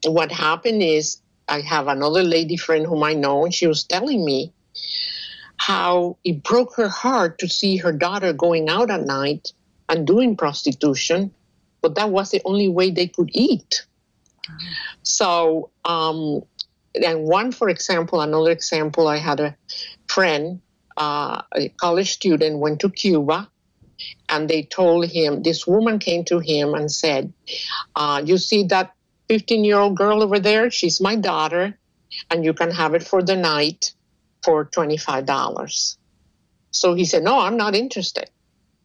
What 0.05 0.33
happened 0.33 0.83
is, 0.83 1.21
I 1.51 1.61
have 1.61 1.89
another 1.89 2.23
lady 2.23 2.57
friend 2.57 2.87
whom 2.87 3.03
I 3.03 3.15
know, 3.15 3.45
and 3.45 3.53
she 3.53 3.67
was 3.67 3.85
telling 3.85 4.25
me 4.25 4.53
how 5.57 6.17
it 6.25 6.43
broke 6.43 6.77
her 6.77 6.89
heart 6.89 7.39
to 7.41 7.49
see 7.49 7.77
her 7.77 7.93
daughter 7.93 8.33
going 8.33 8.69
out 8.69 8.91
at 8.91 9.05
night 9.05 9.53
and 9.89 10.07
doing 10.07 10.37
prostitution, 10.37 11.35
but 11.83 11.97
that 11.97 12.11
was 12.11 12.31
the 12.31 12.41
only 12.45 12.69
way 12.69 12.91
they 12.91 13.09
could 13.09 13.31
eat. 13.33 13.85
So, 15.03 15.71
um, 15.85 16.43
and 16.95 17.25
one, 17.25 17.53
for 17.53 17.69
example, 17.69 18.21
another 18.21 18.51
example, 18.51 19.09
I 19.09 19.19
had 19.19 19.41
a 19.41 19.57
friend, 20.09 20.61
uh, 20.97 21.43
a 21.55 21.69
college 21.81 22.13
student, 22.13 22.59
went 22.59 22.81
to 22.81 22.91
Cuba 22.91 23.51
and 24.29 24.49
they 24.49 24.63
told 24.63 25.07
him 25.07 25.43
this 25.43 25.67
woman 25.67 25.99
came 25.99 26.25
to 26.25 26.39
him 26.39 26.75
and 26.75 26.91
said 26.91 27.33
uh, 27.97 28.23
you 28.25 28.39
see 28.39 28.65
that 28.65 28.93
15 29.31 29.65
year 29.65 29.79
old 29.79 29.97
girl 29.97 30.23
over 30.25 30.41
there 30.41 30.71
she's 30.71 31.01
my 31.01 31.15
daughter 31.15 31.79
and 32.31 32.45
you 32.45 32.53
can 32.53 32.71
have 32.73 32.95
it 32.99 33.05
for 33.11 33.23
the 33.23 33.37
night 33.37 33.95
for 34.45 34.67
$25 34.67 35.25
so 36.71 36.95
he 36.95 37.05
said 37.05 37.23
no 37.23 37.41
i'm 37.41 37.57
not 37.57 37.75
interested. 37.75 38.31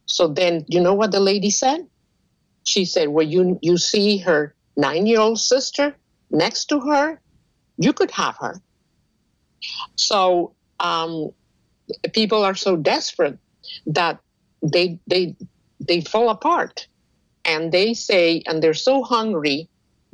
So 0.07 0.27
then 0.27 0.65
you 0.67 0.79
know 0.79 0.93
what 0.93 1.11
the 1.11 1.19
lady 1.19 1.49
said? 1.49 1.87
She 2.63 2.85
said 2.85 3.09
well 3.09 3.25
you 3.25 3.59
you 3.61 3.77
see 3.77 4.17
her 4.19 4.55
nine 4.77 5.05
year 5.05 5.19
old 5.19 5.39
sister 5.39 5.95
next 6.29 6.65
to 6.65 6.79
her? 6.81 7.21
You 7.77 7.93
could 7.93 8.11
have 8.11 8.37
her. 8.37 8.61
So 9.97 10.55
um, 10.79 11.31
people 12.13 12.43
are 12.43 12.55
so 12.55 12.75
desperate 12.75 13.37
that 13.87 14.19
they 14.61 14.99
they 15.07 15.35
they 15.79 16.01
fall 16.01 16.29
apart. 16.29 16.87
And 17.45 17.71
they 17.71 17.93
say 17.93 18.41
and 18.47 18.61
they're 18.61 18.73
so 18.73 19.03
hungry 19.03 19.69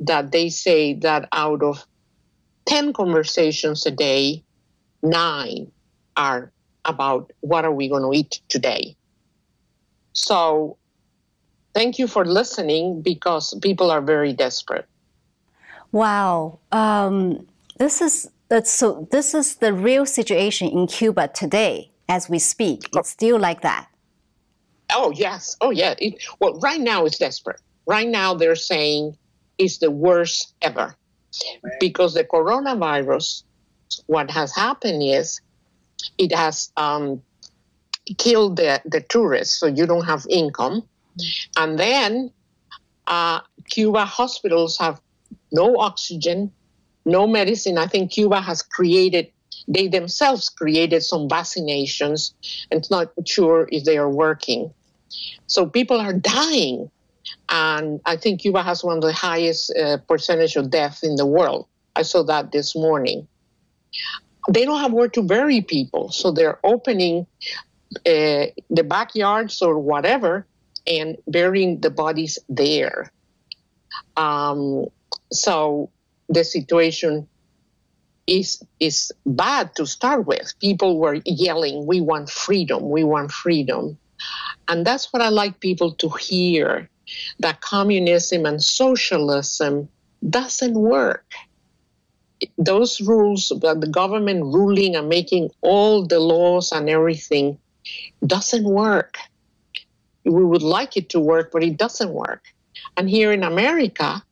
that 0.06 0.32
they 0.32 0.48
say 0.48 0.94
that 0.94 1.28
out 1.32 1.62
of 1.62 1.84
10 2.66 2.92
conversations 2.92 3.86
a 3.86 3.90
day 3.90 4.42
9 5.02 5.70
are 6.16 6.52
about 6.84 7.32
what 7.40 7.64
are 7.64 7.72
we 7.72 7.88
going 7.88 8.02
to 8.02 8.18
eat 8.18 8.40
today 8.48 8.96
so 10.12 10.76
thank 11.74 11.98
you 11.98 12.06
for 12.06 12.24
listening 12.24 13.00
because 13.02 13.54
people 13.62 13.90
are 13.90 14.00
very 14.00 14.32
desperate 14.32 14.86
wow 15.92 16.58
um, 16.72 17.46
this 17.78 18.00
is 18.00 18.28
so 18.64 19.08
this 19.10 19.34
is 19.34 19.56
the 19.56 19.72
real 19.72 20.04
situation 20.04 20.68
in 20.68 20.86
cuba 20.86 21.28
today 21.28 21.90
as 22.08 22.28
we 22.28 22.38
speak 22.38 22.88
it's 22.94 23.10
still 23.10 23.38
like 23.38 23.62
that 23.62 23.88
Oh 24.92 25.10
yes. 25.10 25.56
Oh 25.60 25.70
yeah. 25.70 25.94
It, 25.98 26.22
well, 26.40 26.58
right 26.60 26.80
now 26.80 27.04
it's 27.04 27.18
desperate. 27.18 27.60
Right 27.86 28.08
now 28.08 28.34
they're 28.34 28.54
saying 28.54 29.16
it's 29.62 29.78
the 29.78 29.90
worst 29.90 30.54
ever 30.62 30.94
because 31.80 32.14
the 32.14 32.24
coronavirus. 32.24 33.44
What 34.06 34.30
has 34.30 34.54
happened 34.54 35.02
is 35.02 35.40
it 36.16 36.34
has 36.34 36.72
um, 36.76 37.22
killed 38.16 38.56
the, 38.56 38.80
the 38.86 39.02
tourists, 39.02 39.60
so 39.60 39.66
you 39.66 39.86
don't 39.86 40.04
have 40.06 40.26
income, 40.30 40.82
and 41.58 41.78
then 41.78 42.32
uh, 43.06 43.40
Cuba 43.68 44.04
hospitals 44.06 44.78
have 44.78 45.00
no 45.52 45.78
oxygen, 45.78 46.50
no 47.04 47.26
medicine. 47.26 47.76
I 47.78 47.86
think 47.86 48.12
Cuba 48.12 48.40
has 48.40 48.62
created 48.62 49.30
they 49.68 49.86
themselves 49.86 50.48
created 50.48 51.02
some 51.04 51.28
vaccinations 51.28 52.32
and 52.70 52.78
it's 52.80 52.90
not 52.90 53.12
sure 53.26 53.68
if 53.70 53.84
they 53.84 53.96
are 53.96 54.10
working. 54.10 54.72
So 55.46 55.66
people 55.66 56.00
are 56.00 56.12
dying. 56.12 56.90
And 57.48 58.00
I 58.04 58.16
think 58.16 58.40
Cuba 58.40 58.62
has 58.62 58.82
one 58.82 58.96
of 58.96 59.02
the 59.02 59.12
highest 59.12 59.72
uh, 59.76 59.98
percentage 60.08 60.56
of 60.56 60.70
death 60.70 61.00
in 61.02 61.16
the 61.16 61.26
world. 61.26 61.66
I 61.94 62.02
saw 62.02 62.22
that 62.24 62.52
this 62.52 62.74
morning. 62.74 63.28
They 64.48 64.64
don't 64.64 64.80
have 64.80 64.92
where 64.92 65.08
to 65.10 65.22
bury 65.22 65.60
people, 65.60 66.10
so 66.10 66.32
they're 66.32 66.58
opening 66.64 67.26
uh, 68.06 68.46
the 68.70 68.84
backyards 68.84 69.62
or 69.62 69.78
whatever 69.78 70.46
and 70.86 71.16
burying 71.26 71.80
the 71.80 71.90
bodies 71.90 72.38
there. 72.48 73.12
Um, 74.16 74.86
so 75.30 75.90
the 76.28 76.44
situation 76.44 77.28
is 78.26 78.62
is 78.80 79.12
bad 79.26 79.74
to 79.76 79.86
start 79.86 80.26
with. 80.26 80.54
People 80.60 80.98
were 80.98 81.20
yelling, 81.24 81.86
"We 81.86 82.00
want 82.00 82.30
freedom! 82.30 82.88
We 82.90 83.04
want 83.04 83.30
freedom!" 83.30 83.98
And 84.68 84.86
that's 84.86 85.12
what 85.12 85.22
I 85.22 85.28
like 85.28 85.60
people 85.60 85.92
to 85.96 86.08
hear 86.08 86.88
that 87.38 87.60
communism 87.60 88.46
and 88.46 88.62
socialism 88.62 89.88
doesn't 90.28 90.74
work. 90.74 91.32
Those 92.58 93.00
rules, 93.00 93.48
the 93.48 93.88
government 93.90 94.44
ruling 94.44 94.96
and 94.96 95.08
making 95.08 95.50
all 95.60 96.04
the 96.04 96.20
laws 96.20 96.72
and 96.72 96.88
everything, 96.88 97.58
doesn't 98.26 98.64
work. 98.64 99.16
We 100.24 100.44
would 100.44 100.62
like 100.62 100.96
it 100.96 101.08
to 101.10 101.20
work, 101.20 101.50
but 101.52 101.64
it 101.64 101.76
doesn't 101.76 102.12
work. 102.12 102.44
And 102.96 103.08
here 103.08 103.32
in 103.32 103.42
America, 103.42 104.22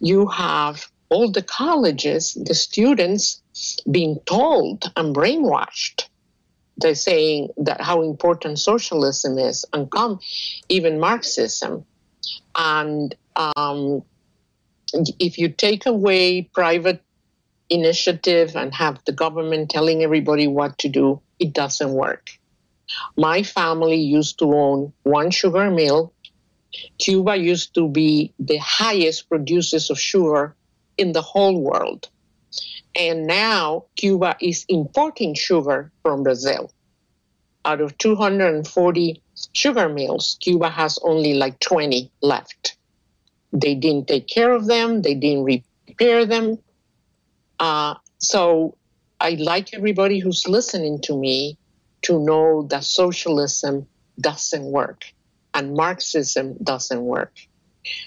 you 0.00 0.26
have 0.28 0.86
all 1.08 1.30
the 1.30 1.42
colleges, 1.42 2.34
the 2.34 2.54
students 2.54 3.40
being 3.90 4.18
told 4.26 4.90
and 4.96 5.14
brainwashed 5.14 6.08
they're 6.76 6.94
saying 6.94 7.48
that 7.56 7.80
how 7.80 8.02
important 8.02 8.58
socialism 8.58 9.38
is 9.38 9.64
and 9.72 9.90
come 9.90 10.20
even 10.68 11.00
Marxism. 11.00 11.84
And 12.56 13.14
um, 13.36 14.02
if 15.18 15.38
you 15.38 15.48
take 15.48 15.86
away 15.86 16.42
private 16.42 17.02
initiative 17.68 18.56
and 18.56 18.74
have 18.74 19.04
the 19.04 19.12
government 19.12 19.70
telling 19.70 20.02
everybody 20.02 20.46
what 20.46 20.78
to 20.78 20.88
do, 20.88 21.20
it 21.38 21.52
doesn't 21.52 21.92
work. 21.92 22.30
My 23.16 23.42
family 23.42 23.96
used 23.96 24.38
to 24.38 24.54
own 24.54 24.92
one 25.02 25.30
sugar 25.30 25.70
mill. 25.70 26.12
Cuba 26.98 27.36
used 27.36 27.74
to 27.74 27.88
be 27.88 28.32
the 28.38 28.58
highest 28.58 29.28
producers 29.28 29.90
of 29.90 29.98
sugar 29.98 30.54
in 30.96 31.12
the 31.12 31.22
whole 31.22 31.60
world. 31.60 32.08
And 32.98 33.26
now 33.26 33.84
Cuba 33.96 34.36
is 34.40 34.64
importing 34.68 35.34
sugar 35.34 35.92
from 36.02 36.22
Brazil. 36.22 36.70
Out 37.64 37.80
of 37.80 37.98
240 37.98 39.22
sugar 39.52 39.88
mills, 39.88 40.36
Cuba 40.40 40.68
has 40.70 40.98
only 41.02 41.34
like 41.34 41.58
20 41.60 42.10
left. 42.22 42.76
They 43.52 43.74
didn't 43.74 44.08
take 44.08 44.26
care 44.26 44.52
of 44.52 44.66
them, 44.66 45.02
they 45.02 45.14
didn't 45.14 45.44
repair 45.44 46.26
them. 46.26 46.58
Uh, 47.58 47.94
so 48.18 48.76
I 49.20 49.30
like 49.30 49.72
everybody 49.74 50.18
who's 50.18 50.46
listening 50.48 51.00
to 51.02 51.16
me 51.16 51.56
to 52.02 52.18
know 52.18 52.62
that 52.70 52.84
socialism 52.84 53.86
doesn't 54.20 54.64
work 54.64 55.04
and 55.54 55.74
Marxism 55.74 56.56
doesn't 56.62 57.02
work. 57.02 57.32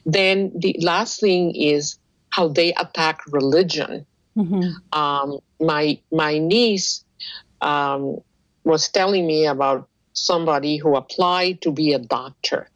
Then 0.06 0.52
the 0.56 0.76
last 0.82 1.20
thing 1.20 1.56
is 1.56 1.98
how 2.30 2.48
they 2.50 2.74
attack 2.74 3.22
religion 3.28 4.06
Mm-hmm. 4.40 4.98
Um, 4.98 5.40
my 5.60 6.00
my 6.12 6.38
niece 6.38 7.04
um, 7.62 8.20
was 8.64 8.90
telling 8.90 9.28
me 9.28 9.46
about 9.46 9.89
somebody 10.14 10.78
who 10.78 10.96
applied 10.96 11.62
to 11.62 11.72
be 11.72 11.94
a 11.94 12.00
doctor 12.00 12.70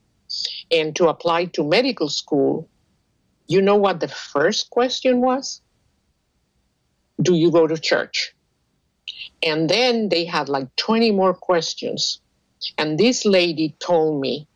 and 0.72 0.96
to 0.96 1.08
apply 1.08 1.46
to 1.46 1.64
medical 1.64 2.10
school. 2.10 2.70
You 3.48 3.62
know 3.62 3.76
what 3.76 4.00
the 4.00 4.08
first 4.08 4.70
question 4.70 5.22
was? 5.22 5.62
Do 7.22 7.36
you 7.36 7.52
go 7.52 7.68
to 7.68 7.78
church? 7.78 8.34
And 9.42 9.70
then 9.70 10.10
they 10.10 10.26
had 10.26 10.50
like 10.50 10.74
20 10.78 11.12
more 11.12 11.34
questions. 11.34 12.20
And 12.78 12.98
this 12.98 13.26
lady 13.26 13.76
told 13.80 14.22
me, 14.22 14.48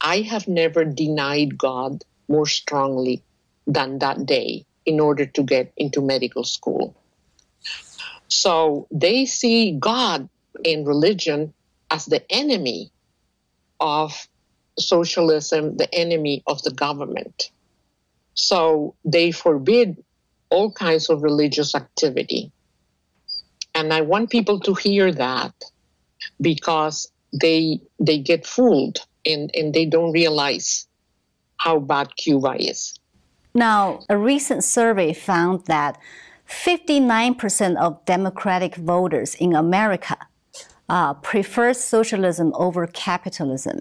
I 0.00 0.22
have 0.22 0.48
never 0.48 0.84
denied 0.84 1.58
God 1.58 2.04
more 2.28 2.46
strongly 2.46 3.22
than 3.66 3.98
that 3.98 4.24
day 4.24 4.64
in 4.86 4.98
order 4.98 5.26
to 5.26 5.42
get 5.42 5.72
into 5.76 6.00
medical 6.00 6.44
school. 6.44 6.96
So 8.28 8.86
they 8.90 9.26
see 9.26 9.72
God 9.72 10.28
in 10.64 10.84
religion 10.84 11.52
as 11.90 12.06
the 12.06 12.22
enemy 12.30 12.90
of 13.80 14.28
socialism 14.78 15.76
the 15.76 15.92
enemy 15.94 16.42
of 16.46 16.62
the 16.62 16.70
government. 16.70 17.50
So 18.34 18.94
they 19.04 19.32
forbid 19.32 20.02
all 20.48 20.72
kinds 20.72 21.10
of 21.10 21.22
religious 21.22 21.74
activity. 21.74 22.50
And 23.74 23.92
I 23.92 24.00
want 24.00 24.30
people 24.30 24.58
to 24.60 24.74
hear 24.74 25.12
that 25.12 25.52
because 26.40 27.10
they 27.32 27.80
they 27.98 28.18
get 28.18 28.46
fooled 28.46 28.98
and, 29.24 29.50
and 29.54 29.72
they 29.72 29.86
don't 29.86 30.12
realize 30.12 30.86
how 31.58 31.78
bad 31.78 32.16
Cuba 32.16 32.56
is. 32.58 32.98
Now, 33.54 34.00
a 34.08 34.16
recent 34.16 34.64
survey 34.64 35.12
found 35.12 35.66
that 35.66 35.98
59% 36.48 37.76
of 37.76 38.04
Democratic 38.06 38.76
voters 38.76 39.34
in 39.34 39.54
America 39.54 40.16
uh, 40.90 41.14
prefer 41.14 41.72
socialism 41.72 42.52
over 42.56 42.84
capitalism 42.88 43.78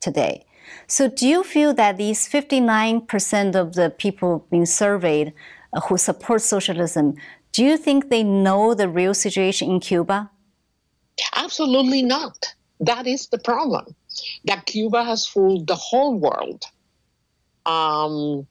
today. 0.00 0.46
So, 0.86 1.08
do 1.08 1.26
you 1.26 1.42
feel 1.42 1.74
that 1.74 1.98
these 1.98 2.28
59% 2.28 3.56
of 3.56 3.74
the 3.74 3.90
people 3.90 4.46
being 4.48 4.64
surveyed 4.64 5.34
uh, 5.72 5.80
who 5.80 5.98
support 5.98 6.40
socialism, 6.40 7.16
do 7.50 7.64
you 7.64 7.76
think 7.76 8.08
they 8.08 8.22
know 8.22 8.74
the 8.74 8.88
real 8.88 9.12
situation 9.12 9.70
in 9.70 9.80
Cuba? 9.80 10.30
Absolutely 11.34 12.02
not. 12.02 12.54
That 12.78 13.06
is 13.08 13.26
the 13.26 13.38
problem. 13.38 13.94
That 14.44 14.64
Cuba 14.66 15.02
has 15.02 15.26
fooled 15.26 15.66
the 15.66 15.74
whole 15.74 16.14
world. 16.14 16.64
Um, 17.66 18.46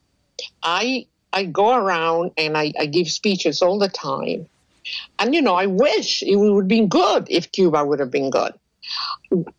I 0.62 1.08
I 1.34 1.46
go 1.46 1.74
around 1.74 2.32
and 2.38 2.58
I, 2.58 2.74
I 2.78 2.86
give 2.88 3.10
speeches 3.10 3.62
all 3.62 3.80
the 3.80 3.88
time. 3.88 4.48
And, 5.20 5.34
you 5.36 5.42
know, 5.42 5.56
I 5.56 5.66
wish 5.68 6.24
it 6.24 6.36
would 6.36 6.64
have 6.64 6.68
been 6.68 6.88
good 6.88 7.28
if 7.30 7.52
Cuba 7.52 7.86
would 7.86 8.00
have 8.00 8.12
been 8.12 8.30
good. 8.30 8.54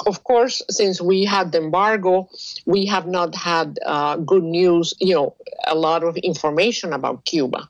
Of 0.07 0.25
course, 0.25 0.63
since 0.69 1.01
we 1.01 1.25
had 1.25 1.53
the 1.53 1.59
embargo, 1.59 2.29
we 2.67 2.87
have 2.87 3.07
not 3.07 3.35
had 3.35 3.79
uh, 3.87 4.17
good 4.17 4.43
news, 4.43 4.95
you 5.01 5.15
know, 5.15 5.37
a 5.67 5.75
lot 5.75 6.03
of 6.03 6.17
information 6.17 6.93
about 6.93 7.25
Cuba. 7.25 7.69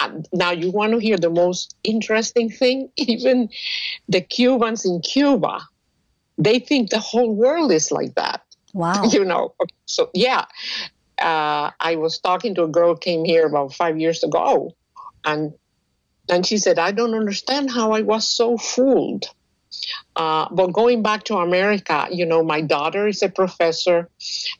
And 0.00 0.26
now, 0.32 0.50
you 0.50 0.70
want 0.70 0.92
to 0.92 0.98
hear 0.98 1.16
the 1.16 1.30
most 1.30 1.76
interesting 1.84 2.50
thing? 2.50 2.90
Even 2.96 3.50
the 4.08 4.20
Cubans 4.20 4.84
in 4.84 5.00
Cuba, 5.02 5.60
they 6.38 6.58
think 6.58 6.90
the 6.90 6.98
whole 6.98 7.34
world 7.34 7.70
is 7.70 7.92
like 7.92 8.14
that. 8.14 8.42
Wow. 8.72 9.04
You 9.12 9.24
know, 9.24 9.54
so 9.86 10.10
yeah 10.14 10.46
uh, 11.20 11.70
I 11.78 11.96
was 11.96 12.18
talking 12.18 12.54
to 12.54 12.64
a 12.64 12.68
girl 12.68 12.96
came 12.96 13.24
here 13.24 13.46
about 13.46 13.74
five 13.74 14.00
years 14.00 14.24
ago, 14.24 14.74
and 15.24 15.52
and 16.30 16.46
she 16.46 16.58
said, 16.58 16.78
"I 16.78 16.92
don't 16.92 17.14
understand 17.14 17.70
how 17.70 17.92
I 17.92 18.02
was 18.02 18.28
so 18.28 18.56
fooled." 18.56 19.26
Uh, 20.16 20.48
but 20.50 20.72
going 20.72 21.02
back 21.02 21.24
to 21.24 21.36
America, 21.36 22.08
you 22.10 22.26
know, 22.26 22.42
my 22.42 22.60
daughter 22.60 23.06
is 23.06 23.22
a 23.22 23.28
professor 23.28 24.08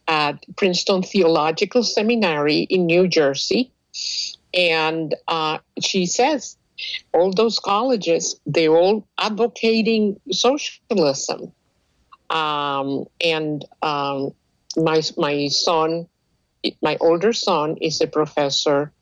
at 0.07 0.45
Princeton 0.57 1.03
Theological 1.03 1.83
Seminary 1.83 2.61
in 2.71 2.87
New 2.87 3.09
Jersey, 3.09 3.73
and 4.55 5.15
uh, 5.29 5.59
she 5.81 6.07
says 6.07 6.57
all 7.13 7.33
those 7.33 7.59
colleges 7.59 8.41
they're 8.47 8.77
all 8.77 9.07
advocating 9.19 10.21
socialism. 10.31 11.53
Um, 12.31 13.07
and 13.23 13.65
um, 13.83 14.33
my 14.77 15.03
my 15.17 15.49
son 15.49 16.07
my 16.83 16.97
older 17.01 17.33
son 17.33 17.77
is 17.81 18.01
a 18.01 18.07
professor 18.07 18.93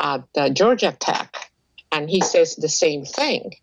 at 0.00 0.24
uh, 0.36 0.50
Georgia 0.50 0.94
Tech, 0.98 1.45
and 1.96 2.10
he 2.10 2.20
says 2.20 2.56
the 2.56 2.68
same 2.68 3.04
thing. 3.06 3.54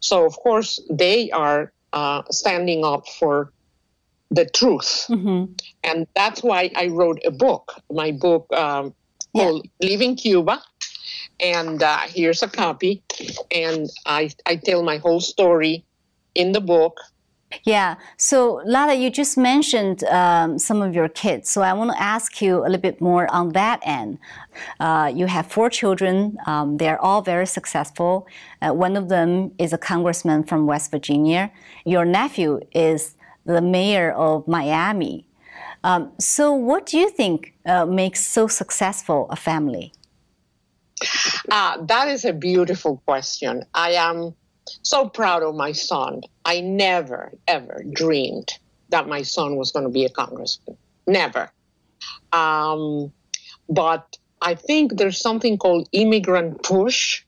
So, 0.00 0.24
of 0.24 0.34
course, 0.36 0.80
they 0.88 1.30
are 1.30 1.70
uh, 1.92 2.22
standing 2.30 2.82
up 2.84 3.06
for 3.20 3.52
the 4.30 4.46
truth. 4.46 5.04
Mm-hmm. 5.08 5.52
And 5.84 6.06
that's 6.14 6.42
why 6.42 6.70
I 6.74 6.86
wrote 6.88 7.20
a 7.26 7.30
book, 7.30 7.74
my 7.90 8.12
book 8.12 8.50
um, 8.52 8.94
yeah. 9.34 9.44
called 9.44 9.68
Leaving 9.82 10.16
Cuba. 10.16 10.62
And 11.40 11.82
uh, 11.82 12.00
here's 12.06 12.42
a 12.42 12.48
copy. 12.48 13.02
And 13.54 13.88
I, 14.06 14.30
I 14.46 14.56
tell 14.56 14.82
my 14.82 14.96
whole 14.96 15.20
story 15.20 15.84
in 16.34 16.52
the 16.52 16.60
book 16.60 16.96
yeah. 17.64 17.96
So, 18.16 18.62
Lala, 18.64 18.94
you 18.94 19.10
just 19.10 19.38
mentioned 19.38 20.04
um, 20.04 20.58
some 20.58 20.82
of 20.82 20.94
your 20.94 21.08
kids. 21.08 21.50
So, 21.50 21.62
I 21.62 21.72
want 21.72 21.90
to 21.92 22.00
ask 22.00 22.42
you 22.42 22.60
a 22.60 22.68
little 22.68 22.78
bit 22.78 23.00
more 23.00 23.30
on 23.32 23.52
that 23.52 23.80
end. 23.82 24.18
Uh, 24.80 25.10
you 25.14 25.26
have 25.26 25.46
four 25.46 25.70
children. 25.70 26.36
Um, 26.46 26.76
they're 26.76 27.00
all 27.00 27.22
very 27.22 27.46
successful. 27.46 28.26
Uh, 28.60 28.72
one 28.72 28.96
of 28.96 29.08
them 29.08 29.52
is 29.58 29.72
a 29.72 29.78
congressman 29.78 30.44
from 30.44 30.66
West 30.66 30.90
Virginia. 30.90 31.50
Your 31.84 32.04
nephew 32.04 32.60
is 32.72 33.14
the 33.44 33.62
mayor 33.62 34.12
of 34.12 34.46
Miami. 34.46 35.24
Um, 35.84 36.12
so, 36.18 36.52
what 36.52 36.86
do 36.86 36.98
you 36.98 37.08
think 37.08 37.54
uh, 37.64 37.86
makes 37.86 38.24
so 38.24 38.46
successful 38.48 39.26
a 39.30 39.36
family? 39.36 39.92
Uh, 41.50 41.80
that 41.84 42.08
is 42.08 42.24
a 42.24 42.32
beautiful 42.32 43.00
question. 43.06 43.64
I 43.74 43.92
am 43.92 44.34
so 44.82 45.08
proud 45.08 45.42
of 45.42 45.54
my 45.54 45.72
son. 45.72 46.22
I 46.44 46.60
never, 46.60 47.32
ever 47.46 47.84
dreamed 47.92 48.52
that 48.90 49.08
my 49.08 49.22
son 49.22 49.56
was 49.56 49.72
going 49.72 49.84
to 49.84 49.90
be 49.90 50.04
a 50.04 50.08
congressman. 50.08 50.76
Never. 51.06 51.50
Um, 52.32 53.12
but 53.68 54.16
I 54.40 54.54
think 54.54 54.96
there's 54.96 55.20
something 55.20 55.58
called 55.58 55.88
immigrant 55.92 56.62
push 56.62 57.22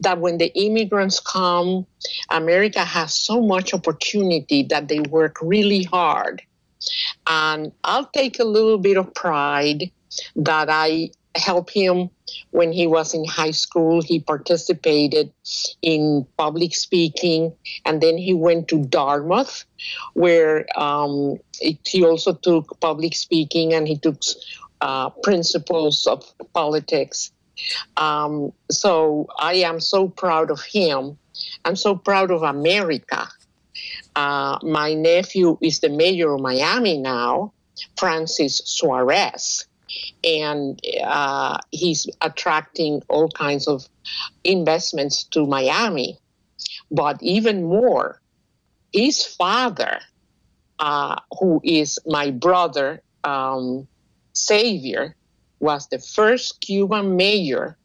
that 0.00 0.18
when 0.18 0.38
the 0.38 0.52
immigrants 0.58 1.20
come, 1.20 1.86
America 2.30 2.84
has 2.84 3.14
so 3.14 3.40
much 3.40 3.72
opportunity 3.74 4.62
that 4.64 4.88
they 4.88 5.00
work 5.00 5.36
really 5.40 5.84
hard. 5.84 6.42
And 7.26 7.72
I'll 7.84 8.06
take 8.06 8.38
a 8.38 8.44
little 8.44 8.78
bit 8.78 8.96
of 8.96 9.12
pride 9.14 9.90
that 10.36 10.68
I 10.70 11.10
help 11.34 11.70
him 11.70 12.10
when 12.50 12.72
he 12.72 12.86
was 12.86 13.14
in 13.14 13.24
high 13.24 13.52
school. 13.52 14.02
He 14.02 14.20
participated 14.20 15.32
in 15.82 16.26
public 16.36 16.74
speaking, 16.74 17.52
and 17.84 18.00
then 18.00 18.18
he 18.18 18.34
went 18.34 18.68
to 18.68 18.84
Dartmouth, 18.84 19.64
where 20.14 20.66
um, 20.78 21.38
it, 21.60 21.78
he 21.86 22.04
also 22.04 22.34
took 22.34 22.80
public 22.80 23.14
speaking 23.14 23.74
and 23.74 23.86
he 23.86 23.96
took 23.98 24.20
uh, 24.80 25.10
principles 25.22 26.06
of 26.06 26.24
politics. 26.52 27.32
Um, 27.96 28.52
so 28.70 29.26
I 29.38 29.54
am 29.54 29.80
so 29.80 30.08
proud 30.08 30.50
of 30.50 30.62
him. 30.62 31.18
I'm 31.64 31.76
so 31.76 31.96
proud 31.96 32.30
of 32.30 32.42
America. 32.42 33.28
Uh, 34.14 34.58
my 34.62 34.94
nephew 34.94 35.58
is 35.60 35.80
the 35.80 35.88
mayor 35.88 36.34
of 36.34 36.40
Miami 36.40 36.98
now, 36.98 37.52
Francis 37.96 38.60
Suarez 38.64 39.67
and 40.24 40.80
uh, 41.04 41.58
he's 41.70 42.08
attracting 42.20 43.02
all 43.08 43.28
kinds 43.30 43.68
of 43.68 43.86
investments 44.44 45.24
to 45.24 45.46
Miami. 45.46 46.18
But 46.90 47.22
even 47.22 47.64
more, 47.64 48.20
his 48.92 49.24
father, 49.24 50.00
uh, 50.78 51.16
who 51.38 51.60
is 51.62 51.98
my 52.06 52.30
brother, 52.30 53.02
um, 53.24 53.86
Xavier, 54.36 55.14
was 55.60 55.88
the 55.88 55.98
first 55.98 56.60
Cuban 56.60 57.16
mayor 57.16 57.76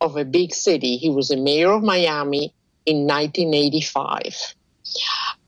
of 0.00 0.16
a 0.16 0.24
big 0.24 0.54
city. 0.54 0.96
He 0.96 1.10
was 1.10 1.28
the 1.28 1.36
mayor 1.36 1.70
of 1.70 1.82
Miami 1.82 2.52
in 2.86 3.06
1985. 3.06 4.54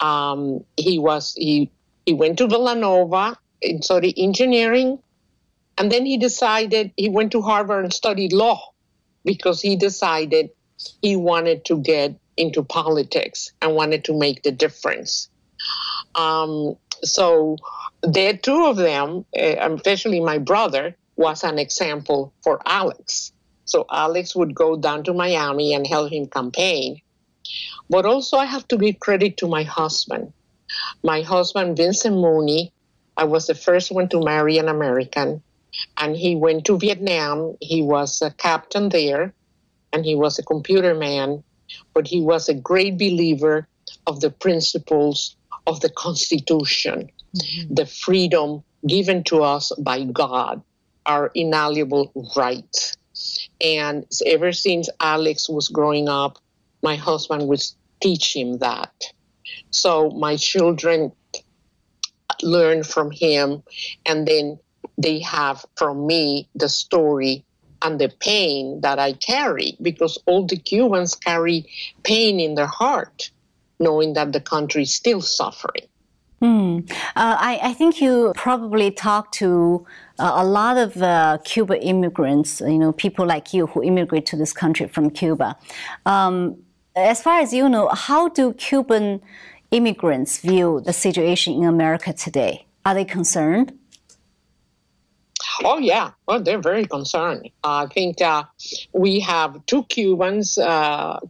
Um, 0.01 0.65
he 0.77 0.99
was 0.99 1.35
he 1.35 1.71
he 2.07 2.13
went 2.13 2.39
to 2.39 2.47
Villanova 2.47 3.37
and 3.63 3.85
studied 3.85 4.15
engineering 4.19 4.99
and 5.77 5.91
then 5.91 6.07
he 6.07 6.17
decided 6.17 6.93
he 6.97 7.09
went 7.09 7.33
to 7.33 7.43
Harvard 7.43 7.85
and 7.85 7.93
studied 7.93 8.33
law 8.33 8.73
because 9.25 9.61
he 9.61 9.77
decided 9.77 10.51
he 11.03 11.17
wanted 11.17 11.65
to 11.67 11.79
get 11.79 12.19
into 12.37 12.63
politics 12.63 13.53
and 13.63 13.75
wanted 13.75 14.05
to 14.05 14.19
make 14.19 14.43
the 14.43 14.53
difference. 14.53 15.29
Um, 16.15 16.77
so 17.03 17.57
the 18.03 18.39
two 18.43 18.67
of 18.67 18.77
them, 18.77 19.25
uh, 19.37 19.75
especially 19.75 20.21
my 20.21 20.39
brother, 20.39 20.97
was 21.17 21.45
an 21.45 21.59
example 21.59 22.33
for 22.43 22.61
Alex. 22.67 23.33
So 23.65 23.87
Alex 23.91 24.35
would 24.37 24.55
go 24.55 24.77
down 24.77 25.05
to 25.05 25.15
Miami 25.15 25.75
and 25.75 25.87
help 25.87 26.13
him 26.13 26.27
campaign. 26.27 27.01
But 27.89 28.07
also, 28.07 28.37
I 28.37 28.47
have 28.47 28.67
to 28.69 28.79
give 28.79 29.01
credit 29.01 29.37
to 29.39 29.49
my 29.49 29.63
husband. 29.63 30.33
My 31.03 31.23
husband, 31.23 31.77
Vincent 31.77 32.17
Mooney, 32.17 32.73
I 33.17 33.25
was 33.25 33.47
the 33.47 33.55
first 33.55 33.93
one 33.93 34.09
to 34.09 34.21
marry 34.21 34.59
an 34.59 34.69
American 34.69 35.43
and 35.97 36.17
he 36.17 36.37
went 36.37 36.65
to 36.67 36.79
Vietnam. 36.79 37.57
He 37.61 37.83
was 37.83 38.21
a 38.23 38.31
captain 38.31 38.89
there, 38.89 39.33
and 39.93 40.05
he 40.05 40.15
was 40.15 40.39
a 40.39 40.43
computer 40.43 40.95
man, 40.95 41.43
but 41.95 42.07
he 42.07 42.21
was 42.21 42.49
a 42.49 42.55
great 42.55 42.99
believer 42.99 43.67
of 44.07 44.21
the 44.21 44.31
principles 44.31 45.37
of 45.67 45.81
the 45.81 45.91
Constitution, 45.91 47.11
mm-hmm. 47.37 47.75
the 47.75 47.87
freedom 47.87 48.63
given 48.87 49.25
to 49.25 49.43
us 49.43 49.73
by 49.79 50.05
God, 50.05 50.63
our 51.07 51.31
inalienable 51.35 52.13
rights. 52.37 52.97
And 53.61 54.05
ever 54.27 54.53
since 54.53 54.89
Alex 55.01 55.49
was 55.49 55.69
growing 55.69 56.09
up, 56.09 56.39
my 56.83 56.97
husband 56.97 57.49
would 57.49 57.63
teach 58.01 58.37
him 58.37 58.59
that. 58.59 58.93
So 59.71 60.11
my 60.11 60.37
children 60.37 61.13
learned 62.43 62.87
from 62.87 63.11
him, 63.11 63.63
and 64.05 64.27
then 64.27 64.59
they 64.99 65.21
have 65.21 65.65
from 65.77 66.07
me 66.07 66.49
the 66.55 66.69
story 66.69 67.45
and 67.83 68.01
the 68.01 68.09
pain 68.21 68.81
that 68.81 68.99
I 68.99 69.13
carry 69.13 69.77
because 69.83 70.19
all 70.27 70.47
the 70.47 70.57
Cubans 70.57 71.15
carry 71.15 71.67
pain 72.03 72.41
in 72.41 72.55
their 72.55 72.67
heart, 72.67 73.31
knowing 73.79 74.15
that 74.15 74.33
the 74.33 74.41
country 74.41 74.83
is 74.83 74.95
still 74.95 75.21
suffering. 75.21 75.87
Hmm. 76.41 76.81
Uh, 77.17 77.37
I, 77.41 77.61
I, 77.63 77.73
think 77.73 78.03
you 78.03 78.33
probably 78.37 78.91
talked 78.91 79.33
to 79.35 79.87
uh, 80.19 80.33
a 80.35 80.45
lot 80.45 80.77
of 80.77 81.01
uh, 81.01 81.39
Cuba 81.45 81.81
immigrants, 81.81 82.61
you 82.61 82.77
know, 82.77 82.93
people 82.93 83.25
like 83.25 83.55
you 83.55 83.67
who 83.69 83.83
immigrate 83.83 84.27
to 84.27 84.37
this 84.37 84.53
country 84.53 84.87
from 84.89 85.11
Cuba. 85.11 85.57
Um, 86.05 86.57
as 86.97 87.23
far 87.23 87.41
as 87.41 87.55
you 87.55 87.69
know, 87.69 87.89
how 87.89 88.29
do 88.29 88.53
Cuban 88.55 89.23
immigrants 89.71 90.39
view 90.39 90.83
the 90.85 90.93
situation 90.93 91.55
in 91.55 91.65
America 91.65 92.13
today? 92.13 92.67
Are 92.85 92.95
they 92.95 93.05
concerned? 93.05 93.73
Oh 95.63 95.79
yeah, 95.79 96.11
well 96.27 96.41
they're 96.41 96.61
very 96.61 96.87
concerned. 96.87 97.51
I 97.63 97.87
think 97.87 98.21
uh, 98.21 98.45
we 98.93 99.21
have 99.21 99.65
two 99.67 99.85
Cubans, 99.85 100.59
uh, 100.59 101.21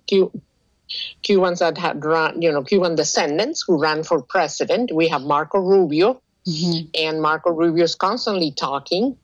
Cubans 1.23 1.59
that 1.59 1.79
had 1.79 2.05
run, 2.05 2.41
you 2.41 2.53
know, 2.53 2.63
Cuban 2.63 2.95
descendants 2.95 3.65
who 3.67 3.81
ran 3.81 4.03
for 4.05 4.23
president. 4.23 4.93
We 4.93 5.09
have 5.09 5.23
Marco 5.23 5.59
Rubio, 5.59 6.21
mm-hmm. 6.47 6.89
and 6.95 7.23
Marco 7.23 7.51
Rubio 7.51 7.85
is 7.85 7.95
constantly 7.95 8.53
talking, 8.53 9.17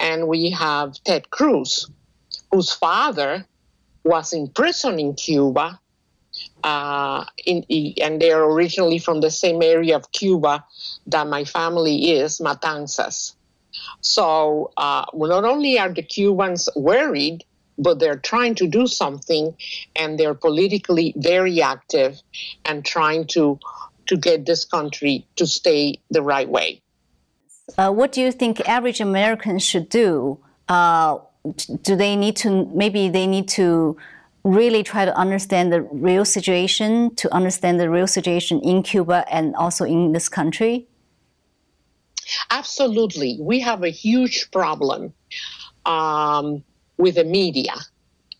and 0.00 0.28
we 0.28 0.50
have 0.50 0.94
Ted 1.04 1.30
Cruz, 1.30 1.88
whose 2.52 2.72
father 2.72 3.46
was 4.04 4.32
in 4.32 4.48
prison 4.48 5.00
in 5.00 5.14
Cuba 5.14 5.80
uh, 6.64 7.24
in, 7.44 7.64
and 8.02 8.20
they're 8.20 8.42
originally 8.42 8.98
from 8.98 9.20
the 9.20 9.30
same 9.30 9.62
area 9.62 9.96
of 9.96 10.10
Cuba 10.12 10.64
that 11.06 11.26
my 11.26 11.44
family 11.44 12.10
is, 12.10 12.40
Matanzas. 12.40 13.35
So 14.00 14.72
uh, 14.76 15.06
not 15.14 15.44
only 15.44 15.78
are 15.78 15.92
the 15.92 16.02
Cubans 16.02 16.68
worried, 16.76 17.44
but 17.78 17.98
they're 17.98 18.18
trying 18.18 18.54
to 18.56 18.66
do 18.66 18.86
something, 18.86 19.54
and 19.94 20.18
they're 20.18 20.34
politically 20.34 21.12
very 21.16 21.60
active 21.60 22.20
and 22.64 22.84
trying 22.84 23.26
to 23.28 23.58
to 24.06 24.16
get 24.16 24.46
this 24.46 24.64
country 24.64 25.26
to 25.34 25.46
stay 25.46 25.98
the 26.10 26.22
right 26.22 26.48
way. 26.48 26.80
Uh, 27.76 27.90
what 27.90 28.12
do 28.12 28.20
you 28.20 28.30
think 28.30 28.60
average 28.68 29.00
Americans 29.00 29.64
should 29.64 29.88
do? 29.88 30.38
Uh, 30.68 31.18
do 31.82 31.96
they 31.96 32.14
need 32.16 32.36
to 32.36 32.66
maybe 32.72 33.08
they 33.08 33.26
need 33.26 33.48
to 33.48 33.96
really 34.44 34.84
try 34.84 35.04
to 35.04 35.16
understand 35.16 35.72
the 35.72 35.82
real 35.82 36.24
situation, 36.24 37.14
to 37.16 37.32
understand 37.34 37.80
the 37.80 37.90
real 37.90 38.06
situation 38.06 38.60
in 38.60 38.82
Cuba 38.82 39.24
and 39.28 39.56
also 39.56 39.84
in 39.84 40.12
this 40.12 40.28
country? 40.28 40.86
Absolutely. 42.50 43.38
We 43.40 43.60
have 43.60 43.82
a 43.82 43.88
huge 43.90 44.50
problem 44.50 45.12
um, 45.84 46.64
with 46.98 47.16
the 47.16 47.24
media 47.24 47.74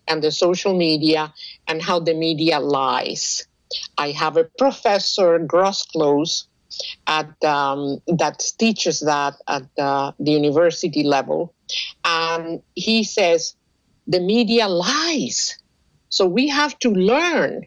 and 0.08 0.22
the 0.22 0.30
social 0.30 0.76
media 0.76 1.32
and 1.66 1.82
how 1.82 2.00
the 2.00 2.14
media 2.14 2.60
lies. 2.60 3.46
I 3.98 4.12
have 4.12 4.36
a 4.36 4.44
professor, 4.58 5.38
Groseclose, 5.38 6.46
at 7.06 7.42
um, 7.44 7.98
that 8.06 8.42
teaches 8.58 9.00
that 9.00 9.34
at 9.48 9.64
uh, 9.78 10.12
the 10.18 10.32
university 10.32 11.02
level, 11.02 11.54
and 12.04 12.62
he 12.74 13.02
says 13.04 13.56
the 14.06 14.20
media 14.20 14.68
lies. 14.68 15.56
So 16.08 16.26
we 16.26 16.48
have 16.48 16.78
to 16.80 16.90
learn 16.90 17.66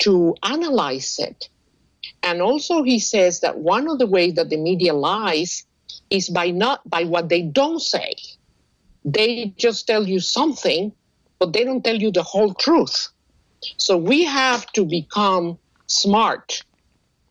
to 0.00 0.34
analyze 0.42 1.18
it. 1.18 1.48
And 2.26 2.42
also 2.42 2.82
he 2.82 2.98
says 2.98 3.38
that 3.40 3.58
one 3.58 3.88
of 3.88 4.00
the 4.00 4.06
ways 4.06 4.34
that 4.34 4.50
the 4.50 4.56
media 4.56 4.92
lies 4.92 5.64
is 6.10 6.28
by 6.28 6.50
not 6.50 6.82
by 6.90 7.04
what 7.04 7.28
they 7.28 7.42
don't 7.42 7.80
say. 7.80 8.14
They 9.04 9.54
just 9.56 9.86
tell 9.86 10.08
you 10.08 10.18
something, 10.18 10.92
but 11.38 11.52
they 11.52 11.62
don't 11.62 11.84
tell 11.84 11.94
you 11.94 12.10
the 12.10 12.24
whole 12.24 12.52
truth. 12.54 13.10
So 13.76 13.96
we 13.96 14.24
have 14.24 14.66
to 14.72 14.84
become 14.84 15.56
smart 15.86 16.64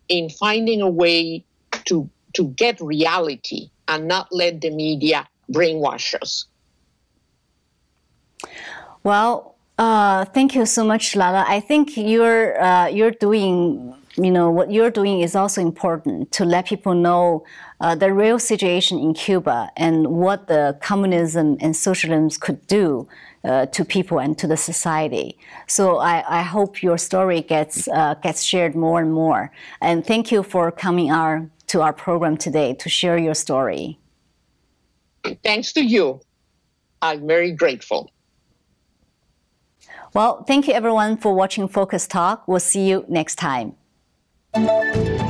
in 0.08 0.30
finding 0.30 0.82
a 0.82 0.90
way 0.90 1.44
to 1.92 2.10
to 2.36 2.48
get 2.56 2.80
reality 2.80 3.72
and 3.90 4.08
not 4.08 4.28
let 4.32 4.62
the 4.62 4.70
media 4.70 5.28
brainwash 5.52 6.16
us. 6.22 6.46
Well, 9.04 9.56
uh, 9.78 10.24
thank 10.26 10.56
you 10.56 10.66
so 10.66 10.86
much, 10.86 11.16
Lala. 11.16 11.44
I 11.48 11.60
think 11.60 11.98
you're 11.98 12.62
uh, 12.62 12.88
you're 12.88 13.12
doing 13.12 13.94
you 14.18 14.32
know 14.32 14.50
what 14.50 14.72
you're 14.72 14.92
doing 14.92 15.22
is 15.22 15.36
also 15.36 15.62
important 15.62 16.32
to 16.34 16.46
let 16.46 16.68
people 16.68 16.94
know 16.94 17.44
uh, 17.82 17.96
the 17.96 18.14
real 18.14 18.40
situation 18.40 18.98
in 18.98 19.14
Cuba 19.14 19.70
and 19.76 20.08
what 20.08 20.48
the 20.48 20.78
communism 20.82 21.58
and 21.60 21.76
socialism 21.76 22.30
could 22.40 22.66
do 22.68 23.08
uh, 23.44 23.66
to 23.68 23.84
people 23.84 24.20
and 24.20 24.38
to 24.38 24.48
the 24.48 24.58
society. 24.58 25.38
So 25.68 25.98
I, 25.98 26.40
I 26.40 26.42
hope 26.42 26.82
your 26.82 26.98
story 26.98 27.42
gets 27.42 27.88
uh, 27.90 28.16
gets 28.16 28.44
shared 28.44 28.76
more 28.76 29.02
and 29.02 29.12
more. 29.12 29.52
And 29.82 30.06
thank 30.06 30.32
you 30.32 30.44
for 30.44 30.72
coming 30.72 31.12
our 31.12 31.50
to 31.68 31.82
our 31.82 31.94
program 31.94 32.38
today 32.38 32.74
to 32.76 32.90
share 32.90 33.18
your 33.18 33.36
story. 33.36 34.00
Thanks 35.44 35.74
to 35.74 35.84
you. 35.84 36.22
I'm 37.02 37.28
very 37.28 37.52
grateful. 37.52 38.12
Well, 40.14 40.44
thank 40.44 40.68
you 40.68 40.74
everyone 40.74 41.18
for 41.18 41.34
watching 41.34 41.68
Focus 41.68 42.08
Talk. 42.08 42.48
We'll 42.48 42.62
see 42.62 42.88
you 42.88 43.04
next 43.10 43.36
time. 43.36 43.76
Música 44.58 45.25